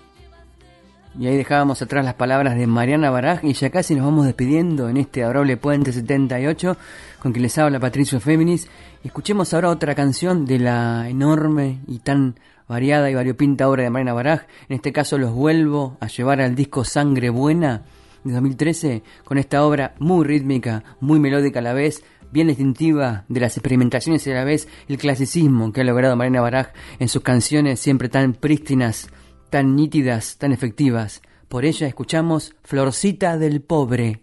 Y 1.19 1.27
ahí 1.27 1.35
dejábamos 1.35 1.81
atrás 1.81 2.05
las 2.05 2.13
palabras 2.13 2.55
de 2.55 2.67
Mariana 2.67 3.09
Baraj 3.09 3.43
y 3.43 3.51
ya 3.51 3.69
casi 3.69 3.95
nos 3.95 4.05
vamos 4.05 4.25
despidiendo 4.25 4.87
en 4.87 4.95
este 4.95 5.23
adorable 5.23 5.57
Puente 5.57 5.91
78 5.91 6.77
con 7.19 7.33
quien 7.33 7.43
les 7.43 7.57
habla 7.57 7.81
Patricio 7.81 8.21
Féminis. 8.21 8.69
Escuchemos 9.03 9.53
ahora 9.53 9.69
otra 9.69 9.93
canción 9.93 10.45
de 10.45 10.59
la 10.59 11.09
enorme 11.09 11.79
y 11.85 11.99
tan 11.99 12.35
variada 12.69 13.11
y 13.11 13.15
variopinta 13.15 13.67
obra 13.67 13.83
de 13.83 13.89
Mariana 13.89 14.13
Baraj. 14.13 14.43
En 14.69 14.75
este 14.77 14.93
caso 14.93 15.17
los 15.17 15.33
vuelvo 15.33 15.97
a 15.99 16.07
llevar 16.07 16.39
al 16.39 16.55
disco 16.55 16.85
Sangre 16.85 17.29
Buena 17.29 17.81
de 18.23 18.33
2013 18.33 19.03
con 19.23 19.37
esta 19.37 19.65
obra 19.65 19.95
muy 19.99 20.25
rítmica, 20.25 20.83
muy 20.99 21.19
melódica 21.19 21.59
a 21.59 21.63
la 21.63 21.73
vez, 21.73 22.03
bien 22.31 22.47
distintiva 22.47 23.25
de 23.27 23.39
las 23.39 23.57
experimentaciones 23.57 24.25
y 24.25 24.31
a 24.31 24.35
la 24.35 24.43
vez 24.43 24.67
el 24.87 24.97
clasicismo 24.97 25.71
que 25.71 25.81
ha 25.81 25.83
logrado 25.83 26.15
Marina 26.15 26.41
Baraj 26.41 26.67
en 26.99 27.09
sus 27.09 27.21
canciones 27.21 27.79
siempre 27.79 28.09
tan 28.09 28.33
prístinas, 28.33 29.09
tan 29.49 29.75
nítidas, 29.75 30.37
tan 30.37 30.51
efectivas. 30.51 31.21
Por 31.47 31.65
ella 31.65 31.87
escuchamos 31.87 32.55
Florcita 32.63 33.37
del 33.37 33.61
Pobre. 33.61 34.21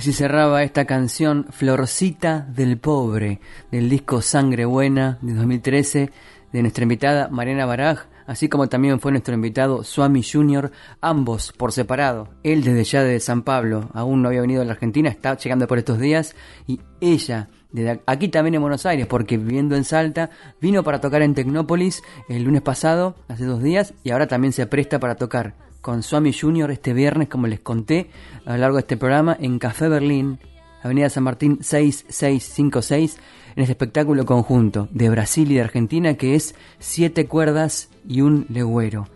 Cerraba 0.00 0.62
esta 0.62 0.84
canción 0.84 1.46
Florcita 1.50 2.46
del 2.54 2.78
Pobre 2.78 3.40
del 3.70 3.90
disco 3.90 4.22
Sangre 4.22 4.64
Buena 4.64 5.18
de 5.22 5.34
2013 5.34 6.10
de 6.52 6.62
nuestra 6.62 6.84
invitada 6.84 7.28
Mariana 7.28 7.66
Baraj, 7.66 8.06
así 8.26 8.48
como 8.48 8.68
también 8.68 9.00
fue 9.00 9.12
nuestro 9.12 9.34
invitado 9.34 9.84
Swami 9.84 10.22
Junior, 10.22 10.70
ambos 11.00 11.52
por 11.52 11.72
separado. 11.72 12.28
Él 12.42 12.62
desde 12.62 12.84
ya 12.84 13.02
de 13.02 13.20
San 13.20 13.42
Pablo, 13.42 13.90
aún 13.92 14.22
no 14.22 14.28
había 14.28 14.40
venido 14.40 14.62
a 14.62 14.64
la 14.64 14.72
Argentina, 14.72 15.08
está 15.08 15.36
llegando 15.36 15.66
por 15.66 15.78
estos 15.78 15.98
días, 15.98 16.34
y 16.66 16.80
ella 17.00 17.48
desde 17.70 18.00
aquí 18.06 18.28
también 18.28 18.54
en 18.54 18.62
Buenos 18.62 18.86
Aires, 18.86 19.06
porque 19.06 19.36
viviendo 19.36 19.76
en 19.76 19.84
Salta, 19.84 20.30
vino 20.60 20.82
para 20.82 21.00
tocar 21.00 21.22
en 21.22 21.34
Tecnópolis 21.34 22.02
el 22.28 22.44
lunes 22.44 22.62
pasado, 22.62 23.16
hace 23.28 23.44
dos 23.44 23.62
días, 23.62 23.94
y 24.04 24.10
ahora 24.10 24.26
también 24.26 24.52
se 24.52 24.66
presta 24.66 24.98
para 24.98 25.16
tocar 25.16 25.54
con 25.80 26.02
Swami 26.02 26.32
Junior 26.32 26.70
este 26.70 26.92
viernes, 26.92 27.28
como 27.28 27.46
les 27.46 27.60
conté 27.60 28.10
a 28.44 28.52
lo 28.52 28.58
largo 28.58 28.76
de 28.76 28.82
este 28.82 28.96
programa, 28.96 29.36
en 29.38 29.58
Café 29.58 29.88
Berlín, 29.88 30.38
Avenida 30.82 31.10
San 31.10 31.24
Martín 31.24 31.58
6656, 31.60 33.18
en 33.56 33.62
este 33.62 33.72
espectáculo 33.72 34.24
conjunto 34.24 34.88
de 34.92 35.08
Brasil 35.08 35.50
y 35.50 35.56
de 35.56 35.62
Argentina 35.62 36.14
que 36.14 36.34
es 36.34 36.54
Siete 36.78 37.26
Cuerdas 37.26 37.88
y 38.06 38.20
un 38.20 38.46
Legüero. 38.48 39.08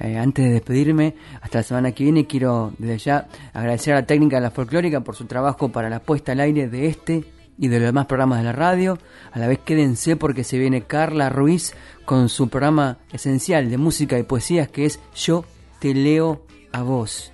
Eh, 0.00 0.16
antes 0.16 0.44
de 0.44 0.52
despedirme, 0.52 1.16
hasta 1.40 1.58
la 1.58 1.64
semana 1.64 1.92
que 1.92 2.04
viene, 2.04 2.26
quiero 2.26 2.72
desde 2.78 2.98
ya 2.98 3.28
agradecer 3.52 3.94
a 3.94 4.00
la 4.00 4.06
técnica 4.06 4.36
de 4.36 4.42
la 4.42 4.50
folclórica 4.50 5.00
por 5.00 5.16
su 5.16 5.24
trabajo 5.24 5.70
para 5.70 5.90
la 5.90 6.00
puesta 6.00 6.32
al 6.32 6.40
aire 6.40 6.68
de 6.68 6.86
este 6.86 7.24
y 7.58 7.66
de 7.66 7.80
los 7.80 7.88
demás 7.88 8.06
programas 8.06 8.38
de 8.38 8.44
la 8.44 8.52
radio. 8.52 8.98
A 9.32 9.38
la 9.40 9.48
vez 9.48 9.58
quédense 9.58 10.14
porque 10.14 10.44
se 10.44 10.58
viene 10.58 10.82
Carla 10.82 11.28
Ruiz 11.30 11.74
con 12.04 12.28
su 12.28 12.48
programa 12.48 12.98
esencial 13.12 13.68
de 13.68 13.78
música 13.78 14.16
y 14.18 14.22
poesías 14.22 14.68
que 14.68 14.86
es 14.86 15.00
Yo 15.16 15.44
te 15.78 15.94
leo 15.94 16.44
a 16.72 16.82
vos. 16.82 17.32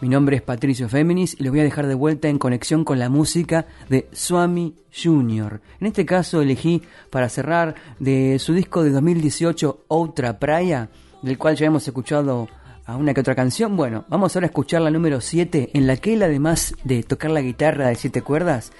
Mi 0.00 0.08
nombre 0.08 0.36
es 0.36 0.42
Patricio 0.42 0.88
Féminis 0.88 1.36
y 1.38 1.42
les 1.42 1.52
voy 1.52 1.60
a 1.60 1.64
dejar 1.64 1.86
de 1.86 1.94
vuelta 1.94 2.28
en 2.28 2.38
conexión 2.38 2.84
con 2.84 2.98
la 2.98 3.10
música 3.10 3.66
de 3.90 4.08
Swami 4.12 4.74
Junior. 4.90 5.60
En 5.78 5.88
este 5.88 6.06
caso 6.06 6.40
elegí 6.40 6.82
para 7.10 7.28
cerrar 7.28 7.74
de 7.98 8.38
su 8.38 8.54
disco 8.54 8.82
de 8.82 8.90
2018 8.90 9.84
Otra 9.88 10.38
Praia, 10.38 10.88
del 11.20 11.36
cual 11.36 11.56
ya 11.56 11.66
hemos 11.66 11.86
escuchado 11.86 12.48
a 12.86 12.96
una 12.96 13.12
que 13.12 13.20
otra 13.20 13.34
canción. 13.34 13.76
Bueno, 13.76 14.06
vamos 14.08 14.34
ahora 14.34 14.46
a 14.46 14.48
escuchar 14.48 14.80
la 14.80 14.90
número 14.90 15.20
7, 15.20 15.70
en 15.74 15.86
la 15.86 15.98
que 15.98 16.14
él 16.14 16.22
además 16.22 16.74
de 16.82 17.02
tocar 17.02 17.30
la 17.30 17.42
guitarra 17.42 17.88
de 17.88 17.94
siete 17.94 18.22
cuerdas, 18.22 18.72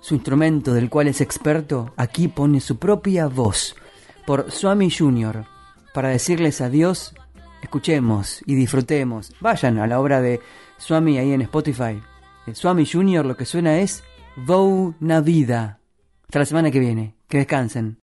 su 0.00 0.14
instrumento 0.14 0.74
del 0.74 0.90
cual 0.90 1.08
es 1.08 1.20
experto, 1.20 1.92
aquí 1.96 2.28
pone 2.28 2.60
su 2.60 2.78
propia 2.78 3.26
voz, 3.26 3.74
por 4.26 4.52
Swami 4.52 4.90
Junior, 4.90 5.46
para 5.92 6.10
decirles 6.10 6.60
adiós, 6.60 7.14
escuchemos 7.62 8.42
y 8.46 8.54
disfrutemos. 8.54 9.32
Vayan 9.40 9.78
a 9.78 9.86
la 9.86 10.00
obra 10.00 10.20
de 10.20 10.40
Swami 10.78 11.18
ahí 11.18 11.32
en 11.32 11.42
Spotify. 11.42 12.00
El 12.46 12.56
Swami 12.56 12.86
Junior 12.86 13.24
lo 13.26 13.36
que 13.36 13.44
suena 13.44 13.78
es 13.78 14.02
Vou 14.36 14.94
na 15.00 15.20
vida. 15.20 15.80
Hasta 16.24 16.38
la 16.38 16.44
semana 16.44 16.70
que 16.70 16.78
viene. 16.78 17.16
Que 17.28 17.38
descansen. 17.38 17.98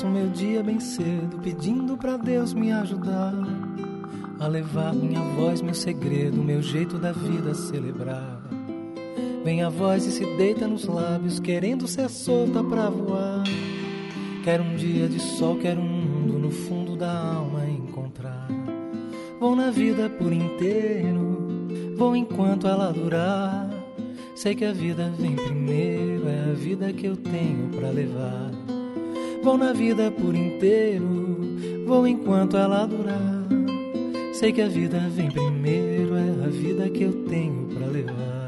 Começo 0.00 0.06
meu 0.08 0.28
dia 0.28 0.62
bem 0.62 0.80
cedo, 0.80 1.38
pedindo 1.42 1.96
para 1.96 2.16
Deus 2.16 2.54
me 2.54 2.72
ajudar 2.72 3.34
a 4.38 4.46
levar 4.46 4.94
minha 4.94 5.20
voz, 5.20 5.60
meu 5.60 5.74
segredo, 5.74 6.42
meu 6.42 6.62
jeito 6.62 6.98
da 6.98 7.12
vida 7.12 7.50
a 7.50 7.54
celebrar. 7.54 8.40
Vem 9.44 9.62
a 9.62 9.68
voz 9.68 10.06
e 10.06 10.12
se 10.12 10.24
deita 10.36 10.66
nos 10.66 10.86
lábios, 10.86 11.38
querendo 11.38 11.86
ser 11.86 12.08
solta 12.08 12.64
pra 12.64 12.88
voar. 12.88 13.44
Quero 14.42 14.62
um 14.62 14.76
dia 14.76 15.06
de 15.06 15.20
sol, 15.20 15.56
quero 15.56 15.80
um 15.80 15.84
mundo 15.84 16.38
no 16.38 16.50
fundo 16.50 16.96
da 16.96 17.34
alma 17.34 17.66
encontrar. 17.66 18.48
Vou 19.38 19.54
na 19.54 19.70
vida 19.70 20.08
por 20.08 20.32
inteiro, 20.32 21.66
vou 21.96 22.16
enquanto 22.16 22.66
ela 22.66 22.92
durar. 22.92 23.68
Sei 24.34 24.54
que 24.54 24.64
a 24.64 24.72
vida 24.72 25.12
vem 25.18 25.36
primeiro, 25.36 26.26
é 26.26 26.50
a 26.50 26.54
vida 26.54 26.90
que 26.92 27.06
eu 27.06 27.16
tenho 27.16 27.68
pra 27.68 27.90
levar. 27.90 28.59
Vou 29.42 29.56
na 29.56 29.72
vida 29.72 30.10
por 30.10 30.34
inteiro, 30.34 31.38
vou 31.86 32.06
enquanto 32.06 32.56
ela 32.56 32.86
durar. 32.86 33.48
Sei 34.34 34.52
que 34.52 34.60
a 34.60 34.68
vida 34.68 34.98
vem 35.08 35.30
primeiro, 35.30 36.14
é 36.14 36.44
a 36.44 36.48
vida 36.48 36.88
que 36.90 37.04
eu 37.04 37.12
tenho 37.24 37.66
pra 37.68 37.86
levar. 37.86 38.39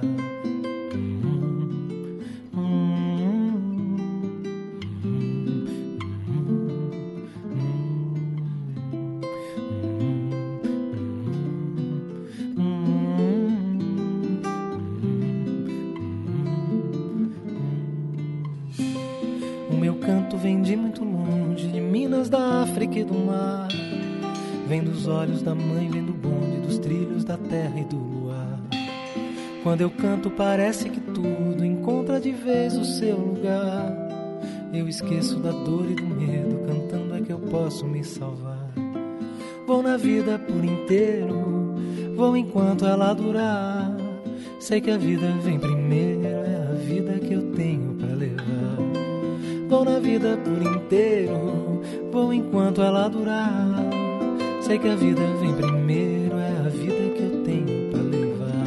Da 25.43 25.55
mãe, 25.55 25.91
vem 25.91 26.05
do 26.05 26.13
bonde, 26.13 26.61
dos 26.67 26.79
trilhos 26.79 27.25
da 27.25 27.37
terra 27.37 27.81
e 27.81 27.85
do 27.85 27.97
luar. 27.97 28.61
Quando 29.63 29.81
eu 29.81 29.91
canto, 29.91 30.31
parece 30.31 30.89
que 30.89 31.01
tudo 31.01 31.65
encontra 31.65 32.21
de 32.21 32.33
vez 32.33 32.77
o 32.77 32.85
seu 32.85 33.17
lugar. 33.17 33.93
Eu 34.73 34.89
esqueço 34.89 35.39
da 35.39 35.51
dor 35.51 35.91
e 35.91 35.95
do 35.95 36.05
medo, 36.05 36.61
cantando 36.67 37.15
é 37.17 37.21
que 37.21 37.31
eu 37.31 37.39
posso 37.39 37.87
me 37.87 38.03
salvar. 38.03 38.73
Vou 39.67 39.83
na 39.83 39.97
vida 39.97 40.39
por 40.39 40.65
inteiro, 40.65 41.75
vou 42.17 42.37
enquanto 42.37 42.87
ela 42.87 43.13
durar. 43.13 43.97
Sei 44.59 44.81
que 44.81 44.91
a 44.91 44.97
vida 44.97 45.27
vem 45.43 45.59
primeiro, 45.59 46.25
é 46.25 46.69
a 46.71 46.75
vida 46.75 47.19
que 47.19 47.35
eu 47.35 47.53
tenho 47.53 47.95
pra 47.95 48.15
levar. 48.15 48.77
Vou 49.69 49.85
na 49.85 49.99
vida 49.99 50.39
por 50.39 50.63
inteiro, 50.63 51.83
vou 52.11 52.33
enquanto 52.33 52.83
ela 52.83 53.09
durar. 53.09 53.82
Sei 54.73 54.79
que 54.79 54.89
a 54.89 54.97
vida 54.97 55.21
vem 55.39 55.53
primeiro, 55.53 56.39
é 56.39 56.49
a 56.49 56.69
vida 56.71 57.15
que 57.15 57.23
eu 57.23 57.43
tenho 57.45 57.91
pra 57.91 58.01
levar. 58.01 58.65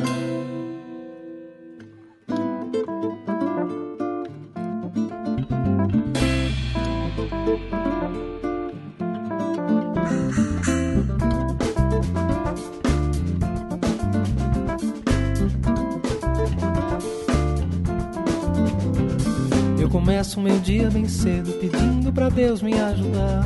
Eu 19.82 19.90
começo 19.90 20.40
meu 20.40 20.60
dia 20.60 20.92
bem 20.92 21.08
cedo 21.08 21.52
pedindo 21.54 22.14
pra 22.14 22.30
Deus 22.30 22.62
me 22.62 22.80
ajudar 22.80 23.44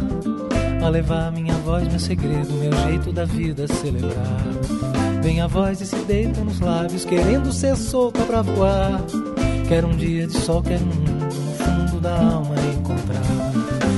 a 0.83 0.89
levar 0.89 1.31
minha 1.31 1.53
voz, 1.69 1.87
meu 1.87 1.99
segredo, 1.99 2.51
meu 2.53 2.71
jeito 2.87 3.11
da 3.11 3.25
vida 3.25 3.67
celebrar. 3.67 4.43
Vem 5.21 5.39
a 5.39 5.45
voz 5.45 5.79
e 5.79 5.85
se 5.85 5.97
deita 5.97 6.43
nos 6.43 6.59
lábios, 6.59 7.05
querendo 7.05 7.53
ser 7.53 7.75
solta 7.75 8.21
pra 8.21 8.41
voar. 8.41 8.99
Quero 9.67 9.87
um 9.87 9.95
dia 9.95 10.25
de 10.25 10.33
sol, 10.33 10.63
quero 10.63 10.81
um 10.83 10.87
mundo 10.87 11.35
no 11.35 11.51
fundo 11.53 12.01
da 12.01 12.17
alma 12.17 12.55
encontrar. 12.75 13.21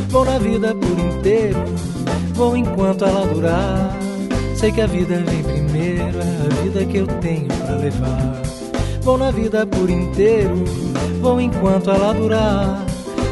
Vou 0.10 0.26
na 0.26 0.38
vida 0.38 0.76
por 0.76 1.00
inteiro, 1.00 1.64
vou 2.34 2.58
enquanto 2.58 3.06
ela 3.06 3.26
durar. 3.26 3.98
Sei 4.58 4.70
que 4.74 4.82
a 4.82 4.88
vida 4.88 5.24
vem 5.26 5.42
primeiro, 5.42 6.20
é 6.20 6.46
a 6.46 6.64
vida 6.64 6.86
que 6.86 6.98
eu 6.98 7.08
tenho 7.08 7.48
pra 7.48 7.76
levar. 7.78 8.42
Vou 9.02 9.18
na 9.18 9.32
vida 9.32 9.66
por 9.66 9.90
inteiro, 9.90 10.56
vou 11.22 11.40
enquanto 11.40 11.90
ela 11.90 12.14
durar. 12.14 12.86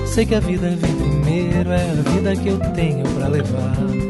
Sei 0.06 0.26
que 0.26 0.36
a 0.36 0.40
vida 0.40 0.70
vem 0.78 0.96
primeiro, 0.96 1.72
é 1.72 1.92
a 1.92 2.10
vida 2.10 2.36
que 2.38 2.48
eu 2.48 2.60
tenho 2.74 3.04
pra 3.16 3.28
levar. 3.28 4.09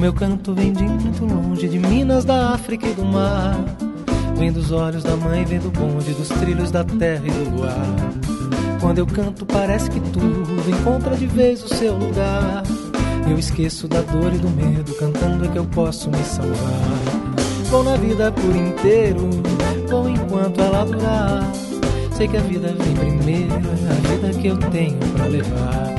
Meu 0.00 0.14
canto 0.14 0.54
vem 0.54 0.72
de 0.72 0.82
muito 0.82 1.26
longe, 1.26 1.68
de 1.68 1.78
Minas, 1.78 2.24
da 2.24 2.54
África 2.54 2.86
e 2.88 2.94
do 2.94 3.04
mar. 3.04 3.54
Vem 4.34 4.50
dos 4.50 4.72
olhos 4.72 5.04
da 5.04 5.14
mãe, 5.14 5.44
vem 5.44 5.58
do 5.58 5.70
bonde, 5.70 6.14
dos 6.14 6.28
trilhos 6.28 6.70
da 6.70 6.82
terra 6.82 7.22
e 7.22 7.30
do 7.30 7.56
luar. 7.56 7.86
Quando 8.80 8.96
eu 8.96 9.06
canto, 9.06 9.44
parece 9.44 9.90
que 9.90 10.00
tudo 10.00 10.70
encontra 10.70 11.14
de 11.14 11.26
vez 11.26 11.62
o 11.62 11.68
seu 11.68 11.98
lugar. 11.98 12.62
Eu 13.30 13.38
esqueço 13.38 13.86
da 13.86 14.00
dor 14.00 14.32
e 14.32 14.38
do 14.38 14.48
medo, 14.48 14.94
cantando 14.94 15.44
é 15.44 15.48
que 15.48 15.58
eu 15.58 15.66
posso 15.66 16.08
me 16.10 16.24
salvar. 16.24 16.56
Vou 17.64 17.84
na 17.84 17.96
vida 17.96 18.32
por 18.32 18.56
inteiro, 18.56 19.28
vou 19.86 20.08
enquanto 20.08 20.62
ela 20.62 20.82
durar. 20.86 21.46
Sei 22.16 22.26
que 22.26 22.38
a 22.38 22.40
vida 22.40 22.74
vem 22.78 22.96
primeiro, 22.96 23.52
a 23.52 24.08
vida 24.08 24.40
que 24.40 24.46
eu 24.46 24.56
tenho 24.56 24.98
pra 25.14 25.26
levar. 25.26 25.94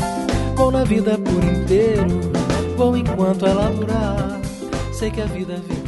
Vou 0.55 0.71
na 0.71 0.83
vida 0.83 1.19
por 1.19 1.43
inteiro, 1.43 2.40
vou 2.81 2.97
enquanto 2.97 3.45
ela 3.45 3.69
durar. 3.69 4.41
Sei 4.91 5.11
que 5.11 5.21
a 5.21 5.25
vida 5.25 5.61
vem 5.67 5.80